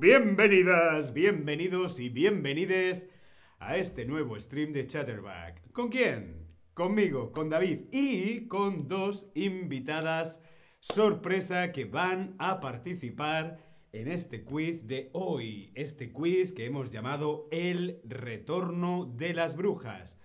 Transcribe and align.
bienvenidas, 0.00 1.12
bienvenidos 1.12 2.00
y 2.00 2.08
bienvenides 2.08 3.10
a 3.58 3.76
este 3.76 4.06
nuevo 4.06 4.40
stream 4.40 4.72
de 4.72 4.86
Chatterback. 4.86 5.70
¿Con 5.72 5.90
quién? 5.90 6.46
Conmigo, 6.72 7.32
con 7.32 7.50
David 7.50 7.80
y 7.92 8.48
con 8.48 8.88
dos 8.88 9.30
invitadas 9.34 10.42
sorpresa 10.78 11.70
que 11.72 11.84
van 11.84 12.34
a 12.38 12.60
participar 12.60 13.58
en 13.92 14.08
este 14.08 14.42
quiz 14.42 14.86
de 14.86 15.10
hoy. 15.12 15.70
Este 15.74 16.10
quiz 16.10 16.54
que 16.54 16.64
hemos 16.64 16.90
llamado 16.90 17.46
El 17.50 18.00
Retorno 18.04 19.04
de 19.04 19.34
las 19.34 19.54
Brujas. 19.54 20.18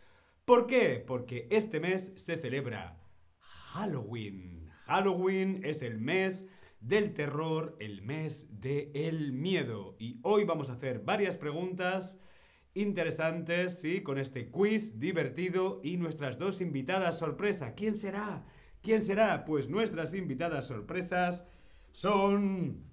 ¿Por 0.46 0.68
qué? 0.68 1.04
Porque 1.06 1.50
este 1.52 1.82
mes 1.82 2.14
se 2.16 2.38
celebra 2.38 2.98
Halloween. 3.40 4.70
Halloween 4.86 5.60
es 5.66 5.82
el 5.82 5.98
mes 5.98 6.46
del 6.80 7.14
terror, 7.14 7.76
el 7.80 8.02
mes 8.02 8.48
del 8.62 9.32
miedo. 9.32 9.96
Y 10.00 10.20
hoy 10.24 10.44
vamos 10.44 10.70
a 10.70 10.74
hacer 10.74 11.00
varias 11.00 11.38
preguntas 11.38 12.20
interesantes, 12.74 13.80
¿sí? 13.80 14.02
Con 14.02 14.18
este 14.20 14.50
quiz 14.52 15.00
divertido 15.00 15.80
y 15.84 15.98
nuestras 15.98 16.38
dos 16.38 16.62
invitadas 16.62 17.18
sorpresa. 17.18 17.74
¿Quién 17.74 17.96
será? 17.96 18.46
¿Quién 18.82 19.02
será? 19.02 19.46
Pues 19.46 19.70
nuestras 19.70 20.14
invitadas 20.14 20.68
sorpresas 20.68 21.48
son... 21.92 22.84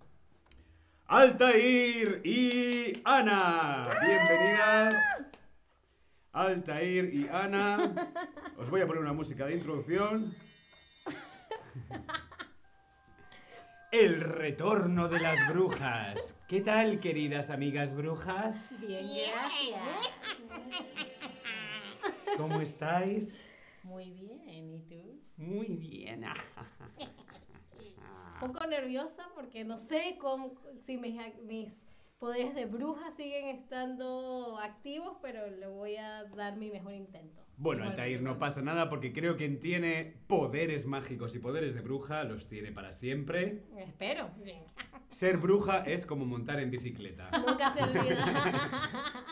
Altair 1.07 2.23
y 2.25 3.03
Ana. 3.05 3.91
Bienvenidas. 4.01 4.95
Altair 6.33 7.13
y 7.13 7.29
Ana. 7.29 8.15
Os 8.57 8.71
voy 8.71 8.81
a 8.81 8.87
poner 8.87 9.03
una 9.03 9.13
música 9.13 9.45
de 9.45 9.55
introducción. 9.55 10.09
El 13.93 14.21
retorno 14.23 15.07
de 15.07 15.21
las 15.21 15.53
brujas. 15.53 16.35
¿Qué 16.49 16.63
tal, 16.63 16.99
queridas 16.99 17.51
amigas 17.51 17.95
brujas? 17.95 18.73
Bien, 18.81 19.07
gracias. 19.07 19.83
¿Cómo 22.39 22.63
estáis? 22.63 23.39
Muy 23.83 24.11
bien, 24.13 24.73
¿y 24.73 24.81
tú? 24.89 25.21
Muy 25.37 25.77
bien. 25.77 26.25
Un 28.41 28.51
poco 28.51 28.67
nerviosa 28.67 29.29
porque 29.35 29.63
no 29.63 29.77
sé 29.77 30.17
cómo, 30.19 30.55
si 30.81 30.97
mis, 30.97 31.15
mis 31.43 31.85
poderes 32.23 32.55
de 32.55 32.67
bruja 32.67 33.11
siguen 33.11 33.49
estando 33.49 34.57
activos, 34.63 35.17
pero 35.21 35.51
le 35.51 35.67
voy 35.67 35.97
a 35.97 36.23
dar 36.37 36.57
mi 36.57 36.71
mejor 36.71 36.95
intento. 36.95 37.43
Bueno, 37.57 37.83
Altair, 37.83 38.23
no 38.23 38.39
pasa 38.39 38.63
nada 38.63 38.89
porque 38.89 39.13
creo 39.13 39.33
que 39.33 39.39
quien 39.39 39.59
tiene 39.59 40.15
poderes 40.29 40.87
mágicos 40.87 41.35
y 41.35 41.41
poderes 41.41 41.75
de 41.75 41.81
bruja 41.81 42.23
los 42.23 42.49
tiene 42.49 42.71
para 42.71 42.93
siempre. 42.93 43.65
Espero. 43.77 44.31
Ser 45.11 45.39
bruja 45.39 45.79
es 45.79 46.07
como 46.07 46.25
montar 46.25 46.61
en 46.61 46.71
bicicleta. 46.71 47.29
Nunca 47.45 47.75
se 47.75 47.83
olvida. 47.83 49.27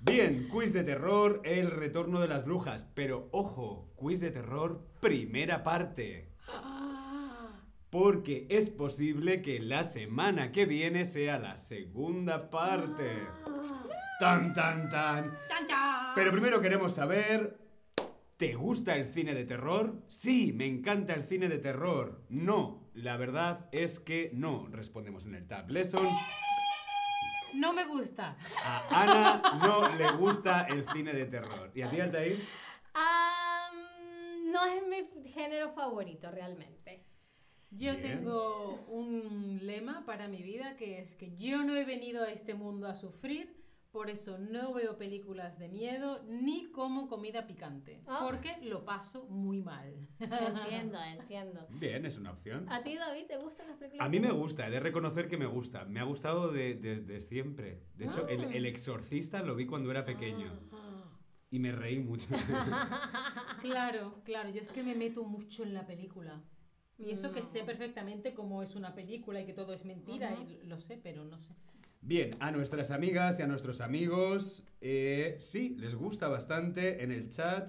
Bien, 0.00 0.48
quiz 0.48 0.72
de 0.72 0.84
terror, 0.84 1.42
el 1.44 1.70
retorno 1.70 2.18
de 2.18 2.28
las 2.28 2.46
brujas. 2.46 2.90
Pero 2.94 3.28
ojo, 3.30 3.92
quiz 3.96 4.20
de 4.20 4.30
terror, 4.30 4.86
primera 5.00 5.62
parte. 5.62 6.30
Porque 7.94 8.48
es 8.50 8.70
posible 8.70 9.40
que 9.40 9.60
la 9.60 9.84
semana 9.84 10.50
que 10.50 10.66
viene 10.66 11.04
sea 11.04 11.38
la 11.38 11.56
segunda 11.56 12.50
parte. 12.50 13.22
Tan, 14.18 14.52
tan, 14.52 14.88
tan. 14.88 15.38
¡Chan, 15.46 15.64
chan! 15.64 16.12
Pero 16.16 16.32
primero 16.32 16.60
queremos 16.60 16.92
saber, 16.92 17.56
¿te 18.36 18.54
gusta 18.56 18.96
el 18.96 19.06
cine 19.06 19.32
de 19.32 19.44
terror? 19.44 20.02
Sí, 20.08 20.52
me 20.52 20.66
encanta 20.66 21.14
el 21.14 21.22
cine 21.22 21.48
de 21.48 21.58
terror. 21.58 22.24
No, 22.30 22.90
la 22.94 23.16
verdad 23.16 23.68
es 23.70 24.00
que 24.00 24.32
no, 24.34 24.66
respondemos 24.72 25.24
en 25.26 25.36
el 25.36 25.46
Tab 25.46 25.70
Lesson. 25.70 26.08
No 27.54 27.72
me 27.72 27.86
gusta. 27.86 28.36
A 28.64 29.02
Ana 29.02 29.60
no 29.62 29.94
le 29.94 30.10
gusta 30.16 30.62
el 30.62 30.84
cine 30.92 31.12
de 31.12 31.26
terror. 31.26 31.70
¿Y 31.72 31.82
a 31.82 31.90
ti, 31.90 32.00
Altair? 32.00 32.44
Am, 32.92 34.50
no 34.50 34.64
es 34.64 34.84
mi 34.88 35.30
género 35.30 35.72
favorito 35.74 36.28
realmente. 36.32 37.13
Yo 37.76 37.92
Bien. 37.96 38.02
tengo 38.02 38.84
un 38.88 39.58
lema 39.62 40.04
para 40.06 40.28
mi 40.28 40.42
vida 40.42 40.76
que 40.76 41.00
es 41.00 41.14
que 41.16 41.34
yo 41.36 41.64
no 41.64 41.74
he 41.74 41.84
venido 41.84 42.22
a 42.22 42.30
este 42.30 42.54
mundo 42.54 42.86
a 42.86 42.94
sufrir, 42.94 43.62
por 43.90 44.10
eso 44.10 44.38
no 44.38 44.72
veo 44.74 44.96
películas 44.96 45.58
de 45.58 45.68
miedo 45.68 46.22
ni 46.28 46.70
como 46.72 47.08
comida 47.08 47.46
picante, 47.46 48.02
Ah. 48.06 48.20
porque 48.24 48.56
lo 48.62 48.84
paso 48.84 49.26
muy 49.28 49.60
mal. 49.62 50.08
Entiendo, 50.20 50.98
entiendo. 51.02 51.66
Bien, 51.70 52.04
es 52.06 52.16
una 52.18 52.32
opción. 52.32 52.66
¿A 52.68 52.82
ti, 52.82 52.96
David, 52.96 53.26
te 53.26 53.36
gustan 53.38 53.68
las 53.68 53.76
películas? 53.78 54.06
A 54.06 54.08
mí 54.08 54.18
me 54.20 54.30
gusta, 54.32 54.66
he 54.66 54.70
de 54.70 54.80
reconocer 54.80 55.28
que 55.28 55.36
me 55.36 55.46
gusta. 55.46 55.84
Me 55.84 56.00
ha 56.00 56.04
gustado 56.04 56.50
de- 56.52 56.74
desde 56.74 57.20
siempre. 57.20 57.82
De 57.96 58.06
hecho, 58.06 58.26
el, 58.28 58.44
Ah. 58.44 58.50
el 58.54 58.66
exorcista 58.66 59.42
lo 59.42 59.54
vi 59.54 59.66
cuando 59.66 59.90
era 59.90 60.04
pequeño. 60.04 60.52
Y 61.50 61.58
me 61.60 61.70
reí 61.72 61.98
mucho. 62.00 62.26
Claro, 63.62 64.20
claro, 64.24 64.50
yo 64.50 64.60
es 64.60 64.70
que 64.72 64.82
me 64.82 64.94
meto 64.94 65.24
mucho 65.24 65.62
en 65.62 65.72
la 65.72 65.86
película. 65.86 66.42
Y 66.98 67.10
eso 67.10 67.32
que 67.32 67.42
sé 67.42 67.62
Mm. 67.62 67.66
perfectamente 67.66 68.34
cómo 68.34 68.62
es 68.62 68.74
una 68.76 68.94
película 68.94 69.40
y 69.40 69.46
que 69.46 69.52
todo 69.52 69.72
es 69.72 69.84
mentira, 69.84 70.32
y 70.34 70.66
lo 70.66 70.80
sé, 70.80 70.98
pero 71.02 71.24
no 71.24 71.38
sé. 71.38 71.54
Bien, 72.00 72.30
a 72.38 72.50
nuestras 72.50 72.90
amigas 72.90 73.40
y 73.40 73.42
a 73.42 73.46
nuestros 73.46 73.80
amigos, 73.80 74.62
eh, 74.80 75.36
sí, 75.40 75.74
les 75.78 75.94
gusta 75.94 76.28
bastante 76.28 77.02
en 77.02 77.10
el 77.10 77.30
chat. 77.30 77.68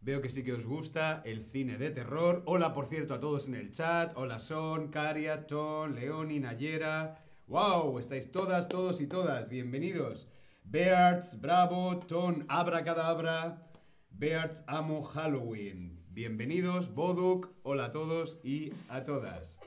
Veo 0.00 0.20
que 0.20 0.28
sí 0.28 0.42
que 0.42 0.52
os 0.52 0.66
gusta 0.66 1.22
el 1.24 1.44
cine 1.44 1.78
de 1.78 1.90
terror. 1.90 2.42
Hola, 2.46 2.72
por 2.72 2.86
cierto, 2.88 3.14
a 3.14 3.20
todos 3.20 3.46
en 3.46 3.54
el 3.54 3.70
chat. 3.70 4.12
Hola, 4.16 4.40
Son, 4.40 4.88
Caria, 4.88 5.46
Ton, 5.46 5.94
Leoni, 5.94 6.40
Nayera. 6.40 7.22
¡Wow! 7.46 7.98
Estáis 8.00 8.32
todas, 8.32 8.68
todos 8.68 9.00
y 9.00 9.06
todas. 9.06 9.48
Bienvenidos. 9.48 10.26
Beards, 10.64 11.40
Bravo, 11.40 12.00
Ton, 12.00 12.44
Abracadabra. 12.48 13.70
Beards, 14.10 14.64
amo 14.66 15.02
Halloween. 15.02 16.01
Bienvenidos, 16.14 16.94
Boduk. 16.94 17.48
Hola 17.62 17.86
a 17.86 17.90
todos 17.90 18.38
y 18.44 18.70
a 18.90 19.02
todas. 19.02 19.58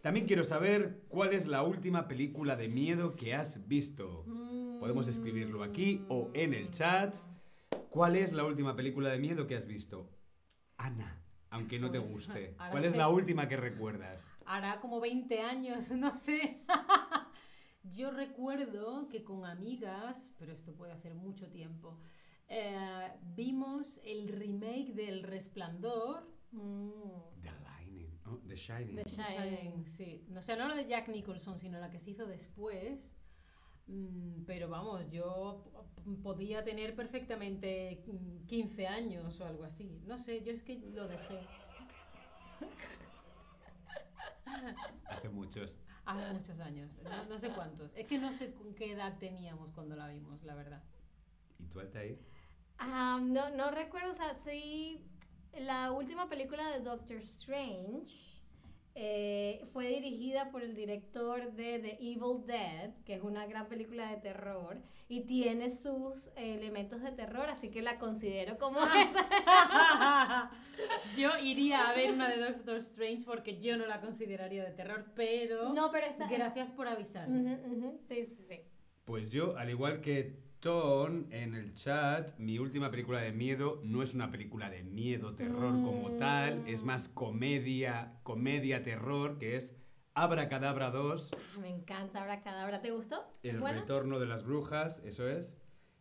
También 0.00 0.26
quiero 0.26 0.44
saber 0.44 1.02
cuál 1.08 1.32
es 1.32 1.48
la 1.48 1.64
última 1.64 2.06
película 2.06 2.54
de 2.54 2.68
miedo 2.68 3.16
que 3.16 3.34
has 3.34 3.66
visto. 3.66 4.24
Podemos 4.78 5.08
escribirlo 5.08 5.64
aquí 5.64 6.04
o 6.08 6.30
en 6.34 6.54
el 6.54 6.70
chat. 6.70 7.14
¿Cuál 7.90 8.14
es 8.14 8.32
la 8.32 8.44
última 8.44 8.76
película 8.76 9.10
de 9.10 9.18
miedo 9.18 9.46
que 9.48 9.56
has 9.56 9.66
visto? 9.66 10.08
Ana, 10.76 11.20
aunque 11.50 11.80
no 11.80 11.90
te 11.90 12.00
Pues, 12.00 12.12
guste. 12.12 12.56
¿Cuál 12.70 12.84
es 12.84 12.96
la 12.96 13.08
última 13.08 13.48
que 13.48 13.56
recuerdas? 13.56 14.24
Hará 14.46 14.80
como 14.80 15.00
20 15.00 15.40
años, 15.40 15.90
no 15.96 16.14
sé. 16.14 16.64
Yo 17.82 18.12
recuerdo 18.12 19.08
que 19.08 19.24
con 19.24 19.44
amigas, 19.44 20.32
pero 20.38 20.52
esto 20.52 20.72
puede 20.76 20.92
hacer 20.92 21.14
mucho 21.14 21.50
tiempo, 21.50 21.98
eh, 22.48 23.12
vimos 23.34 24.00
el 24.04 24.28
remake 24.28 24.92
del 24.94 25.22
Resplandor. 25.22 26.28
Mm. 26.52 26.90
The 27.42 27.50
Shining. 27.50 28.20
Oh, 28.26 28.38
The 28.46 28.56
Shining. 28.56 28.96
The 28.96 29.04
Shining. 29.04 29.86
Sí. 29.86 30.24
No 30.28 30.42
sé, 30.42 30.56
no 30.56 30.68
la 30.68 30.74
de 30.74 30.86
Jack 30.86 31.08
Nicholson, 31.08 31.58
sino 31.58 31.78
la 31.78 31.90
que 31.90 31.98
se 31.98 32.10
hizo 32.10 32.26
después. 32.26 33.14
Mm, 33.86 34.44
Pero 34.46 34.68
vamos, 34.68 35.10
yo 35.10 35.64
podía 36.22 36.62
tener 36.64 36.94
perfectamente 36.94 38.02
mm, 38.06 38.46
15 38.46 38.86
años 38.86 39.40
o 39.40 39.46
algo 39.46 39.64
así. 39.64 40.00
No 40.06 40.18
sé, 40.18 40.42
yo 40.42 40.52
es 40.52 40.62
que 40.62 40.78
lo 40.78 41.08
dejé. 41.08 41.40
Hace 45.08 45.28
muchos. 45.28 45.78
Hace 46.04 46.32
muchos 46.32 46.60
años, 46.60 46.90
no, 47.04 47.26
no 47.26 47.38
sé 47.38 47.50
cuántos. 47.50 47.92
Es 47.94 48.06
que 48.06 48.18
no 48.18 48.32
sé 48.32 48.54
qué 48.76 48.92
edad 48.92 49.18
teníamos 49.18 49.72
cuando 49.72 49.94
la 49.94 50.08
vimos, 50.08 50.42
la 50.42 50.54
verdad. 50.54 50.82
¿Y 51.60 51.66
tú, 51.66 51.78
Altair? 51.78 52.18
Ah, 52.78 53.20
no, 53.22 53.50
no 53.50 53.70
recuerdo, 53.70 54.10
o 54.10 54.14
sea, 54.14 54.34
sí, 54.34 55.00
la 55.58 55.92
última 55.92 56.28
película 56.28 56.68
de 56.70 56.80
Doctor 56.80 57.18
Strange 57.18 58.32
eh, 58.94 59.64
fue 59.72 59.88
dirigida 59.88 60.50
por 60.50 60.62
el 60.62 60.74
director 60.74 61.52
de 61.52 61.78
The 61.78 61.96
Evil 62.00 62.44
Dead, 62.46 62.90
que 63.06 63.14
es 63.14 63.22
una 63.22 63.46
gran 63.46 63.68
película 63.68 64.10
de 64.10 64.16
terror, 64.18 64.82
y 65.08 65.22
tiene 65.22 65.74
sus 65.74 66.28
eh, 66.36 66.54
elementos 66.54 67.02
de 67.02 67.12
terror, 67.12 67.48
así 67.48 67.70
que 67.70 67.80
la 67.80 67.98
considero 67.98 68.58
como 68.58 68.80
esa. 68.82 69.26
yo 71.16 71.30
iría 71.42 71.88
a 71.88 71.94
ver 71.94 72.12
una 72.12 72.28
de 72.28 72.38
Doctor 72.38 72.76
Strange 72.78 73.24
porque 73.24 73.60
yo 73.60 73.78
no 73.78 73.86
la 73.86 74.00
consideraría 74.00 74.64
de 74.64 74.72
terror, 74.72 75.06
pero 75.14 75.72
No, 75.72 75.90
pero 75.90 76.06
esta... 76.06 76.28
gracias 76.28 76.70
por 76.70 76.86
avisarme. 76.86 77.58
Sí, 78.04 78.26
sí, 78.26 78.44
sí. 78.46 78.60
Pues 79.04 79.30
yo, 79.30 79.56
al 79.56 79.70
igual 79.70 80.00
que 80.02 80.51
Ton 80.62 81.26
en 81.32 81.54
el 81.56 81.74
chat, 81.74 82.38
mi 82.38 82.60
última 82.60 82.88
película 82.88 83.20
de 83.20 83.32
miedo 83.32 83.80
no 83.82 84.00
es 84.00 84.14
una 84.14 84.30
película 84.30 84.70
de 84.70 84.84
miedo, 84.84 85.34
terror 85.34 85.72
como 85.82 86.12
tal, 86.18 86.62
es 86.68 86.84
más 86.84 87.08
comedia, 87.08 88.20
comedia, 88.22 88.84
terror, 88.84 89.38
que 89.38 89.56
es 89.56 89.74
Abracadabra 90.14 90.92
2, 90.92 91.32
Ah, 91.34 91.58
me 91.58 91.68
encanta 91.68 92.22
Abracadabra. 92.22 92.80
¿Te 92.80 92.92
gustó? 92.92 93.24
El 93.42 93.58
¿Buena? 93.58 93.80
retorno 93.80 94.20
de 94.20 94.26
las 94.26 94.44
brujas, 94.44 95.02
eso 95.04 95.28
es. 95.28 95.56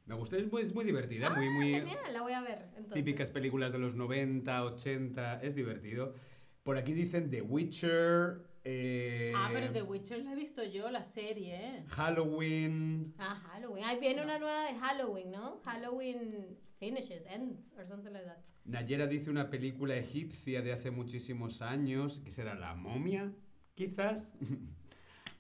Me 0.06 0.14
gustó, 0.14 0.36
es 0.36 0.52
muy, 0.52 0.62
es 0.62 0.76
muy 0.76 0.86
divertida, 0.86 1.32
muy, 1.32 1.50
muy 1.50 1.74
Genial, 1.74 2.14
la 2.14 2.22
voy 2.22 2.34
a 2.34 2.42
ver. 2.42 2.66
Entonces. 2.76 2.94
típicas 2.94 3.32
películas 3.32 3.72
de 3.72 3.80
los 3.80 3.96
90, 3.96 4.64
80, 4.64 5.42
es 5.42 5.56
divertido. 5.56 6.14
Por 6.62 6.78
aquí 6.78 6.94
dicen 6.94 7.32
The 7.32 7.42
Witcher, 7.42 8.44
eh, 8.64 9.34
Ah, 9.36 9.50
pero 9.54 9.72
The 9.72 9.82
Witcher 9.84 10.24
la 10.24 10.34
he 10.34 10.36
visto 10.36 10.64
yo, 10.64 10.90
la 10.92 11.04
serie, 11.04 11.56
¿eh? 11.56 11.86
Halloween. 11.90 13.14
Ah, 13.18 13.36
Halloween. 13.48 13.84
Ahí 13.86 14.00
viene 14.00 14.22
una 14.24 14.38
nueva 14.38 14.66
de 14.66 14.80
Halloween, 14.80 15.32
¿no? 15.32 15.62
Halloween 15.66 16.58
finishes, 16.80 17.26
ends, 17.26 17.74
or 17.78 17.88
something 17.88 18.12
like 18.12 18.26
that. 18.26 18.38
Nayera 18.66 19.08
dice 19.08 19.30
una 19.30 19.50
película 19.50 19.96
egipcia 19.96 20.62
de 20.62 20.74
hace 20.74 20.92
muchísimos 20.92 21.62
años, 21.62 22.20
que 22.20 22.32
será 22.32 22.54
La 22.56 22.76
momia, 22.76 23.32
quizás. 23.76 24.36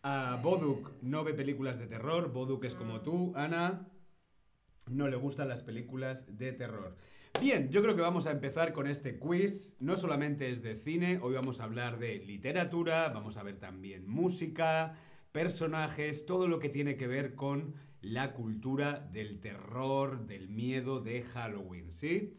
A 0.03 0.39
Boduk 0.41 0.91
no 1.03 1.23
ve 1.23 1.33
películas 1.35 1.77
de 1.77 1.85
terror, 1.85 2.31
Boduk 2.33 2.65
es 2.65 2.73
como 2.73 3.01
tú, 3.01 3.33
Ana. 3.35 3.87
No 4.89 5.07
le 5.07 5.15
gustan 5.15 5.47
las 5.47 5.61
películas 5.61 6.37
de 6.39 6.53
terror. 6.53 6.97
Bien, 7.39 7.69
yo 7.69 7.81
creo 7.81 7.95
que 7.95 8.01
vamos 8.01 8.27
a 8.27 8.31
empezar 8.31 8.73
con 8.73 8.87
este 8.87 9.17
quiz. 9.17 9.75
No 9.79 9.95
solamente 9.95 10.49
es 10.49 10.61
de 10.61 10.75
cine, 10.75 11.19
hoy 11.21 11.33
vamos 11.33 11.59
a 11.59 11.63
hablar 11.63 11.97
de 11.97 12.17
literatura, 12.19 13.09
vamos 13.09 13.37
a 13.37 13.43
ver 13.43 13.59
también 13.59 14.07
música, 14.07 14.95
personajes, 15.31 16.25
todo 16.25 16.47
lo 16.47 16.59
que 16.59 16.69
tiene 16.69 16.97
que 16.97 17.07
ver 17.07 17.35
con 17.35 17.73
la 18.01 18.33
cultura 18.33 19.07
del 19.11 19.39
terror, 19.39 20.25
del 20.27 20.49
miedo 20.49 20.99
de 20.99 21.23
Halloween, 21.23 21.91
¿sí? 21.91 22.37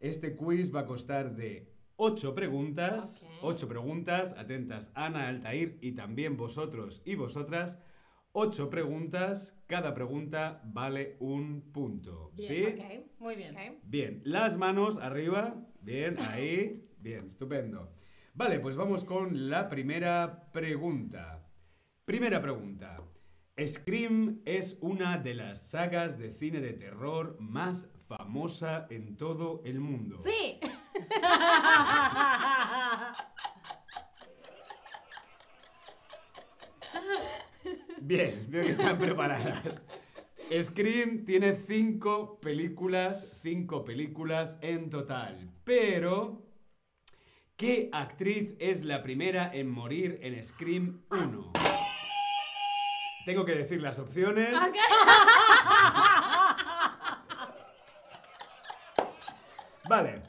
Este 0.00 0.36
quiz 0.36 0.74
va 0.74 0.80
a 0.80 0.86
costar 0.86 1.34
de 1.34 1.72
8 1.96 2.34
preguntas. 2.34 3.24
Ok. 3.24 3.30
8 3.42 3.68
preguntas, 3.68 4.34
atentas 4.36 4.90
Ana, 4.94 5.28
Altair 5.28 5.78
y 5.80 5.92
también 5.92 6.36
vosotros 6.36 7.02
y 7.04 7.14
vosotras. 7.14 7.78
8 8.34 8.70
preguntas, 8.70 9.54
cada 9.66 9.92
pregunta 9.92 10.62
vale 10.64 11.16
un 11.20 11.70
punto. 11.70 12.30
Bien, 12.34 12.48
¿Sí? 12.48 12.64
Ok, 12.64 12.80
Muy 13.18 13.36
bien. 13.36 13.78
Bien, 13.82 14.22
las 14.24 14.56
manos 14.56 14.96
arriba. 14.98 15.54
Bien, 15.82 16.16
ahí. 16.18 16.88
Bien, 16.98 17.26
estupendo. 17.26 17.92
Vale, 18.34 18.58
pues 18.60 18.76
vamos 18.76 19.04
con 19.04 19.50
la 19.50 19.68
primera 19.68 20.50
pregunta. 20.50 21.46
Primera 22.06 22.40
pregunta. 22.40 23.04
Scream 23.62 24.40
es 24.46 24.78
una 24.80 25.18
de 25.18 25.34
las 25.34 25.68
sagas 25.68 26.18
de 26.18 26.32
cine 26.32 26.60
de 26.60 26.72
terror 26.72 27.36
más 27.38 27.90
famosa 28.08 28.86
en 28.88 29.18
todo 29.18 29.60
el 29.66 29.78
mundo. 29.78 30.16
Sí. 30.18 30.58
Bien, 38.04 38.46
veo 38.48 38.64
que 38.64 38.72
están 38.72 38.98
preparadas. 38.98 39.62
Scream 40.60 41.24
tiene 41.24 41.54
cinco 41.54 42.40
películas, 42.40 43.26
cinco 43.42 43.84
películas 43.84 44.58
en 44.60 44.90
total. 44.90 45.48
Pero, 45.64 46.42
¿qué 47.56 47.88
actriz 47.92 48.54
es 48.58 48.84
la 48.84 49.04
primera 49.04 49.50
en 49.54 49.70
morir 49.70 50.18
en 50.22 50.42
Scream 50.42 51.04
1? 51.10 51.52
Tengo 53.24 53.44
que 53.44 53.54
decir 53.54 53.80
las 53.80 54.00
opciones. 54.00 54.52
Vale. 59.88 60.21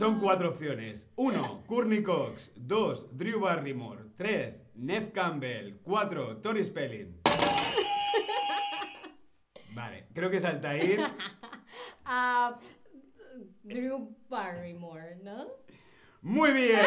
Son 0.00 0.18
cuatro 0.18 0.48
opciones. 0.48 1.12
1. 1.16 1.64
Courtney 1.66 2.02
Cox. 2.02 2.52
2. 2.56 3.18
Drew 3.18 3.38
Barrymore. 3.38 4.06
3. 4.16 4.62
Nev 4.76 5.12
Campbell. 5.12 5.78
4. 5.82 6.38
Tori 6.38 6.64
Spelling. 6.64 7.20
Vale, 9.74 10.06
creo 10.14 10.30
que 10.30 10.38
es 10.38 10.44
Altair. 10.46 11.00
Ah, 12.06 12.58
Drew 13.62 14.16
Barrymore, 14.30 15.16
¿no? 15.22 15.48
Muy 16.22 16.52
bien, 16.52 16.80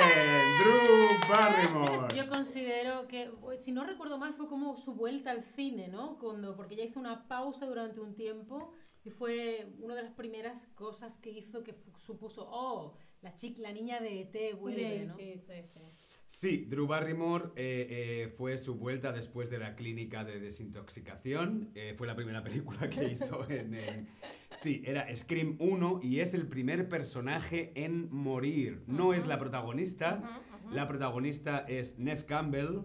Drew 0.60 1.08
Barrymore. 1.30 2.16
Yo 2.16 2.28
considero 2.28 3.08
que, 3.08 3.32
pues, 3.40 3.64
si 3.64 3.72
no 3.72 3.86
recuerdo 3.86 4.18
mal, 4.18 4.34
fue 4.34 4.50
como 4.50 4.76
su 4.76 4.96
vuelta 4.96 5.30
al 5.30 5.44
cine, 5.44 5.88
¿no? 5.88 6.18
Cuando, 6.18 6.56
porque 6.56 6.74
ella 6.74 6.86
hizo 6.86 7.00
una 7.00 7.28
pausa 7.28 7.68
durante 7.68 8.02
un 8.02 8.16
tiempo 8.16 8.74
y 9.06 9.10
fue 9.10 9.68
una 9.80 9.96
de 9.96 10.04
las 10.04 10.14
primeras 10.14 10.68
cosas 10.76 11.18
que 11.18 11.30
hizo 11.32 11.64
que 11.64 11.76
supuso, 12.00 12.48
oh, 12.50 12.96
la 13.22 13.34
chica, 13.36 13.62
la 13.62 13.72
niña 13.72 14.00
de 14.00 14.22
ET 14.22 14.58
vuelve, 14.60 15.06
¿no? 15.06 15.18
Sí, 15.18 15.36
sí, 15.46 15.54
sí. 15.64 15.80
Sí, 16.28 16.66
Drew 16.66 16.88
Barrymore 16.88 17.52
eh, 17.56 17.88
eh, 17.90 18.34
fue 18.38 18.58
su 18.58 18.74
vuelta 18.76 19.12
después 19.12 19.52
de 19.52 19.60
la 19.60 19.76
clínica 19.76 20.24
de 20.24 20.40
desintoxicación. 20.40 21.72
Eh, 21.76 21.94
fue 21.96 22.08
la 22.08 22.16
primera 22.16 22.44
película 22.44 22.90
que 22.90 23.04
hizo 23.14 23.48
en, 23.50 23.76
en- 23.76 24.08
Sí, 24.52 24.82
era 24.86 25.14
Scream 25.16 25.58
1 25.60 26.00
y 26.04 26.20
es 26.22 26.34
el 26.34 26.48
primer 26.48 26.90
personaje 26.90 27.72
en 27.76 28.12
morir. 28.12 28.84
No 28.88 29.14
es 29.14 29.26
la 29.28 29.38
protagonista. 29.40 30.42
La 30.72 30.88
protagonista 30.88 31.60
es 31.68 31.98
Nev 32.00 32.26
Campbell. 32.26 32.80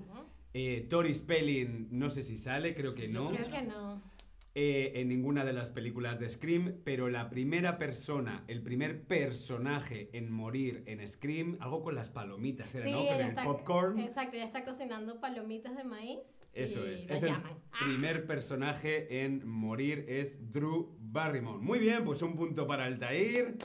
Eh, 0.55 0.87
Tori 0.89 1.15
Spelling, 1.15 1.89
no 1.91 2.09
sé 2.11 2.23
si 2.23 2.37
sale, 2.39 2.75
creo 2.75 2.95
que 2.95 3.09
no. 3.09 3.31
Creo 3.31 3.51
que 3.51 3.63
no. 3.63 4.03
Eh, 4.61 5.01
en 5.01 5.07
ninguna 5.09 5.45
de 5.45 5.53
las 5.53 5.71
películas 5.71 6.19
de 6.19 6.29
Scream, 6.29 6.81
pero 6.83 7.09
la 7.09 7.31
primera 7.31 7.79
persona, 7.79 8.43
el 8.49 8.61
primer 8.61 9.05
personaje 9.05 10.11
en 10.15 10.33
morir 10.33 10.83
en 10.87 11.07
Scream, 11.07 11.59
algo 11.61 11.81
con 11.85 11.95
las 11.95 12.09
palomitas, 12.09 12.75
era, 12.75 12.85
Sí, 12.85 12.91
¿no? 12.91 13.07
Con 13.07 13.15
el 13.15 13.21
está, 13.21 13.45
popcorn. 13.45 14.01
Exacto, 14.01 14.35
ella 14.35 14.47
está 14.47 14.65
cocinando 14.65 15.21
palomitas 15.21 15.77
de 15.77 15.85
maíz. 15.85 16.41
Eso 16.53 16.85
y 16.85 16.91
es. 16.95 17.07
la 17.09 17.15
Es 17.15 17.23
el. 17.23 17.31
Ah, 17.31 17.57
primer 17.85 18.27
personaje 18.27 19.23
en 19.25 19.47
morir 19.49 20.05
es 20.09 20.51
Drew 20.51 20.93
Barrymore. 20.99 21.61
Muy 21.61 21.79
bien, 21.79 22.05
pues 22.05 22.21
un 22.23 22.35
punto 22.35 22.67
para 22.67 22.87
Altair. 22.87 23.59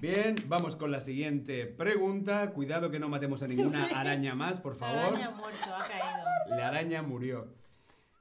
Bien, 0.00 0.34
vamos 0.48 0.74
con 0.74 0.90
la 0.90 0.98
siguiente 0.98 1.66
pregunta. 1.66 2.50
Cuidado 2.50 2.90
que 2.90 2.98
no 2.98 3.08
matemos 3.08 3.44
a 3.44 3.46
ninguna 3.46 3.84
araña 3.94 4.34
más, 4.34 4.58
por 4.60 4.72
La 4.72 4.78
favor. 4.80 5.04
araña 5.14 5.26
ha 5.28 5.30
muerto, 5.30 5.72
ha 5.72 5.84
caído. 5.86 6.56
La 6.58 6.66
araña 6.66 7.02
murió. 7.02 7.54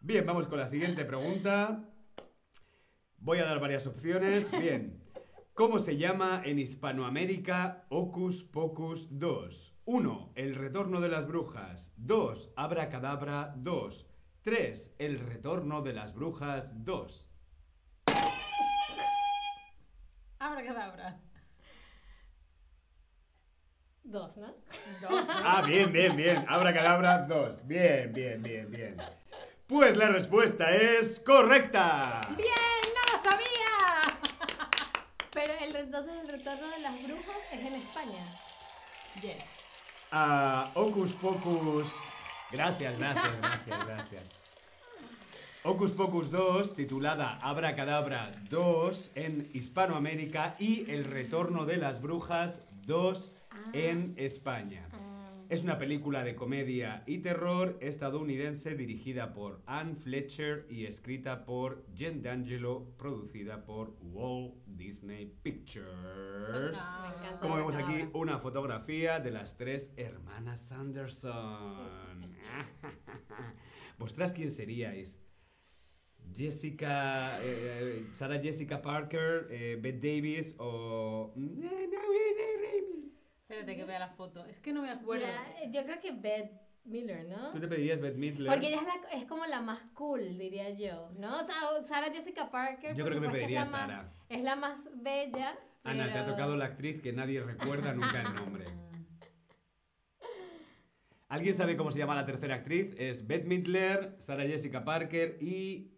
Bien, 0.05 0.23
vamos 0.23 0.45
con 0.45 0.59
la 0.59 0.67
siguiente 0.67 1.03
pregunta. 1.03 1.83
Voy 3.17 3.39
a 3.39 3.45
dar 3.45 3.59
varias 3.59 3.87
opciones. 3.87 4.51
Bien. 4.51 5.03
¿Cómo 5.55 5.79
se 5.79 5.97
llama 5.97 6.43
en 6.45 6.59
Hispanoamérica 6.59 7.87
Hocus 7.89 8.43
Pocus 8.43 9.07
2? 9.17 9.79
1. 9.85 10.33
El 10.35 10.53
retorno 10.53 11.01
de 11.01 11.09
las 11.09 11.27
brujas. 11.27 11.91
2. 11.97 12.53
Abracadabra 12.55 13.55
2. 13.57 14.07
3. 14.43 14.95
El 14.99 15.17
retorno 15.17 15.81
de 15.81 15.93
las 15.93 16.13
brujas 16.13 16.85
2. 16.85 17.27
Abra 20.37 20.63
cadabra. 20.63 21.19
Dos, 24.03 24.37
¿no? 24.37 24.53
Dos, 25.01 25.27
¿no? 25.27 25.33
Ah, 25.43 25.63
bien, 25.65 25.91
bien, 25.91 26.15
bien. 26.15 26.45
Abracadabra 26.47 27.25
2. 27.25 27.65
Bien, 27.65 28.13
bien, 28.13 28.43
bien, 28.43 28.69
bien. 28.69 28.97
Pues 29.67 29.97
la 29.97 30.09
respuesta 30.09 30.75
es 30.75 31.19
correcta. 31.19 32.21
¡Bien! 32.37 32.47
¡No 32.93 33.13
lo 33.13 33.23
sabía! 33.23 34.19
Pero 35.33 35.53
el, 35.59 35.75
entonces 35.75 36.13
el 36.21 36.27
retorno 36.27 36.67
de 36.69 36.79
las 36.79 37.03
brujas 37.03 37.37
es 37.51 37.59
en 37.61 37.73
España. 37.73 38.25
Yes. 39.21 39.43
a 40.11 40.71
Hocus 40.75 41.13
Pocus. 41.13 41.95
Gracias, 42.51 42.97
gracias, 42.97 43.41
gracias, 43.41 43.87
gracias. 43.87 44.23
Hocus 45.63 45.91
Pocus 45.91 46.29
2, 46.29 46.75
titulada 46.75 47.39
Abracadabra 47.41 48.31
2 48.51 49.11
en 49.15 49.49
Hispanoamérica 49.53 50.53
y 50.59 50.89
El 50.91 51.05
Retorno 51.05 51.65
de 51.65 51.77
las 51.77 52.01
Brujas 52.03 52.61
2 52.85 53.31
en 53.73 54.13
España. 54.17 54.87
Es 55.47 55.61
una 55.61 55.77
película 55.77 56.23
de 56.23 56.35
comedia 56.35 57.03
y 57.05 57.19
terror 57.19 57.77
estadounidense 57.79 58.75
dirigida 58.75 59.31
por 59.31 59.61
Anne 59.67 59.95
Fletcher 59.95 60.65
y 60.69 60.85
escrita 60.85 61.45
por 61.45 61.85
Jen 61.95 62.23
D'Angelo, 62.23 62.95
producida 62.97 63.63
por 63.63 63.95
Walt 64.01 64.55
Disney 64.65 65.31
Pictures. 65.43 66.75
Encanta. 66.75 67.39
Como 67.39 67.57
vemos 67.57 67.75
aquí, 67.75 68.09
una 68.13 68.39
fotografía 68.39 69.19
de 69.19 69.29
las 69.31 69.55
tres 69.55 69.91
hermanas 69.97 70.61
Sanderson. 70.61 72.35
¿Vosotras 73.99 74.33
quién 74.33 74.49
seríais? 74.49 75.19
Jessica, 76.35 77.39
eh, 77.43 78.07
Sarah 78.13 78.39
Jessica 78.39 78.81
Parker, 78.81 79.47
eh, 79.51 79.77
Bette 79.79 79.99
Davis 80.07 80.55
o... 80.57 81.33
Espérate 83.59 83.75
que 83.79 83.85
vea 83.85 83.99
la 83.99 84.09
foto. 84.09 84.45
Es 84.45 84.59
que 84.59 84.73
no 84.73 84.81
me 84.81 84.89
acuerdo. 84.91 85.25
Ya, 85.25 85.71
yo 85.71 85.83
creo 85.85 85.99
que 85.99 86.11
Beth 86.11 86.51
Miller, 86.83 87.25
¿no? 87.25 87.51
¿Tú 87.51 87.59
te 87.59 87.67
pedirías 87.67 87.99
Bette 88.01 88.17
Midler? 88.17 88.51
Porque 88.51 88.67
ella 88.67 88.77
es, 88.77 88.83
la- 88.83 89.17
es 89.17 89.25
como 89.25 89.45
la 89.45 89.61
más 89.61 89.81
cool, 89.93 90.37
diría 90.37 90.69
yo, 90.71 91.09
¿no? 91.17 91.39
O 91.39 91.43
sea, 91.43 91.55
Sarah 91.87 92.11
Jessica 92.11 92.51
Parker. 92.51 92.95
Yo 92.95 93.03
por 93.05 93.11
creo 93.13 93.21
que 93.21 93.27
me 93.27 93.33
pediría 93.33 93.61
es 93.63 93.71
la 93.71 93.77
más- 93.77 93.87
Sara. 93.87 94.13
Es 94.29 94.43
la 94.43 94.55
más 94.55 94.89
bella. 94.95 95.57
Ana, 95.83 96.05
te 96.05 96.11
ha 96.11 96.13
pero- 96.23 96.31
tocado 96.33 96.55
la 96.55 96.65
actriz 96.65 97.01
que 97.01 97.13
nadie 97.13 97.41
recuerda 97.41 97.93
nunca 97.93 98.21
el 98.21 98.35
nombre. 98.35 98.65
¿Alguien 101.27 101.55
sabe 101.55 101.75
cómo 101.75 101.91
se 101.91 101.99
llama 101.99 102.15
la 102.15 102.25
tercera 102.25 102.55
actriz? 102.55 102.93
Es 102.97 103.25
Bette 103.25 103.45
Midler, 103.47 104.15
Sarah 104.19 104.43
Jessica 104.43 104.83
Parker 104.85 105.37
y 105.41 105.91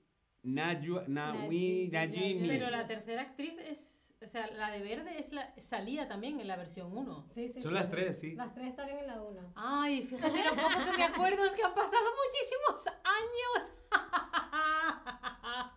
Najwa, 0.44 1.04
Nawi, 1.08 1.90
Naji- 1.90 1.92
Najimi. 1.92 2.48
Pero 2.48 2.70
la 2.70 2.88
tercera 2.88 3.24
actriz 3.24 3.54
es 3.60 3.97
o 4.24 4.28
sea, 4.28 4.48
la 4.48 4.72
de 4.72 4.82
verde 4.82 5.20
es 5.20 5.32
la, 5.32 5.54
salía 5.60 6.08
también 6.08 6.40
en 6.40 6.48
la 6.48 6.56
versión 6.56 6.96
1. 6.96 7.28
Sí, 7.32 7.50
sí, 7.50 7.62
Son 7.62 7.72
sí. 7.72 7.78
las 7.78 7.90
tres, 7.90 8.20
sí. 8.20 8.36
Las 8.36 8.54
tres 8.54 8.76
salen 8.76 8.98
en 8.98 9.08
la 9.08 9.22
1. 9.22 9.54
Ay, 9.56 10.08
fíjate 10.08 10.44
lo 10.44 10.56
poco 10.56 10.92
que 10.92 10.98
me 10.98 11.04
acuerdo 11.04 11.46
es 11.46 11.52
que 11.52 11.64
han 11.64 11.74
pasado 11.74 12.06
muchísimos 12.26 12.88
años. 13.04 13.74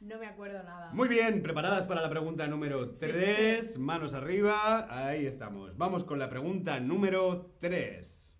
No 0.00 0.18
me 0.18 0.26
acuerdo 0.26 0.62
nada. 0.62 0.92
Muy 0.92 1.08
bien, 1.08 1.42
preparadas 1.42 1.86
para 1.86 2.02
la 2.02 2.10
pregunta 2.10 2.46
número 2.46 2.90
3. 2.90 3.78
Manos 3.78 4.12
arriba. 4.12 4.86
Ahí 4.90 5.24
estamos. 5.24 5.78
Vamos 5.78 6.04
con 6.04 6.18
la 6.18 6.28
pregunta 6.28 6.78
número 6.78 7.54
3. 7.58 8.38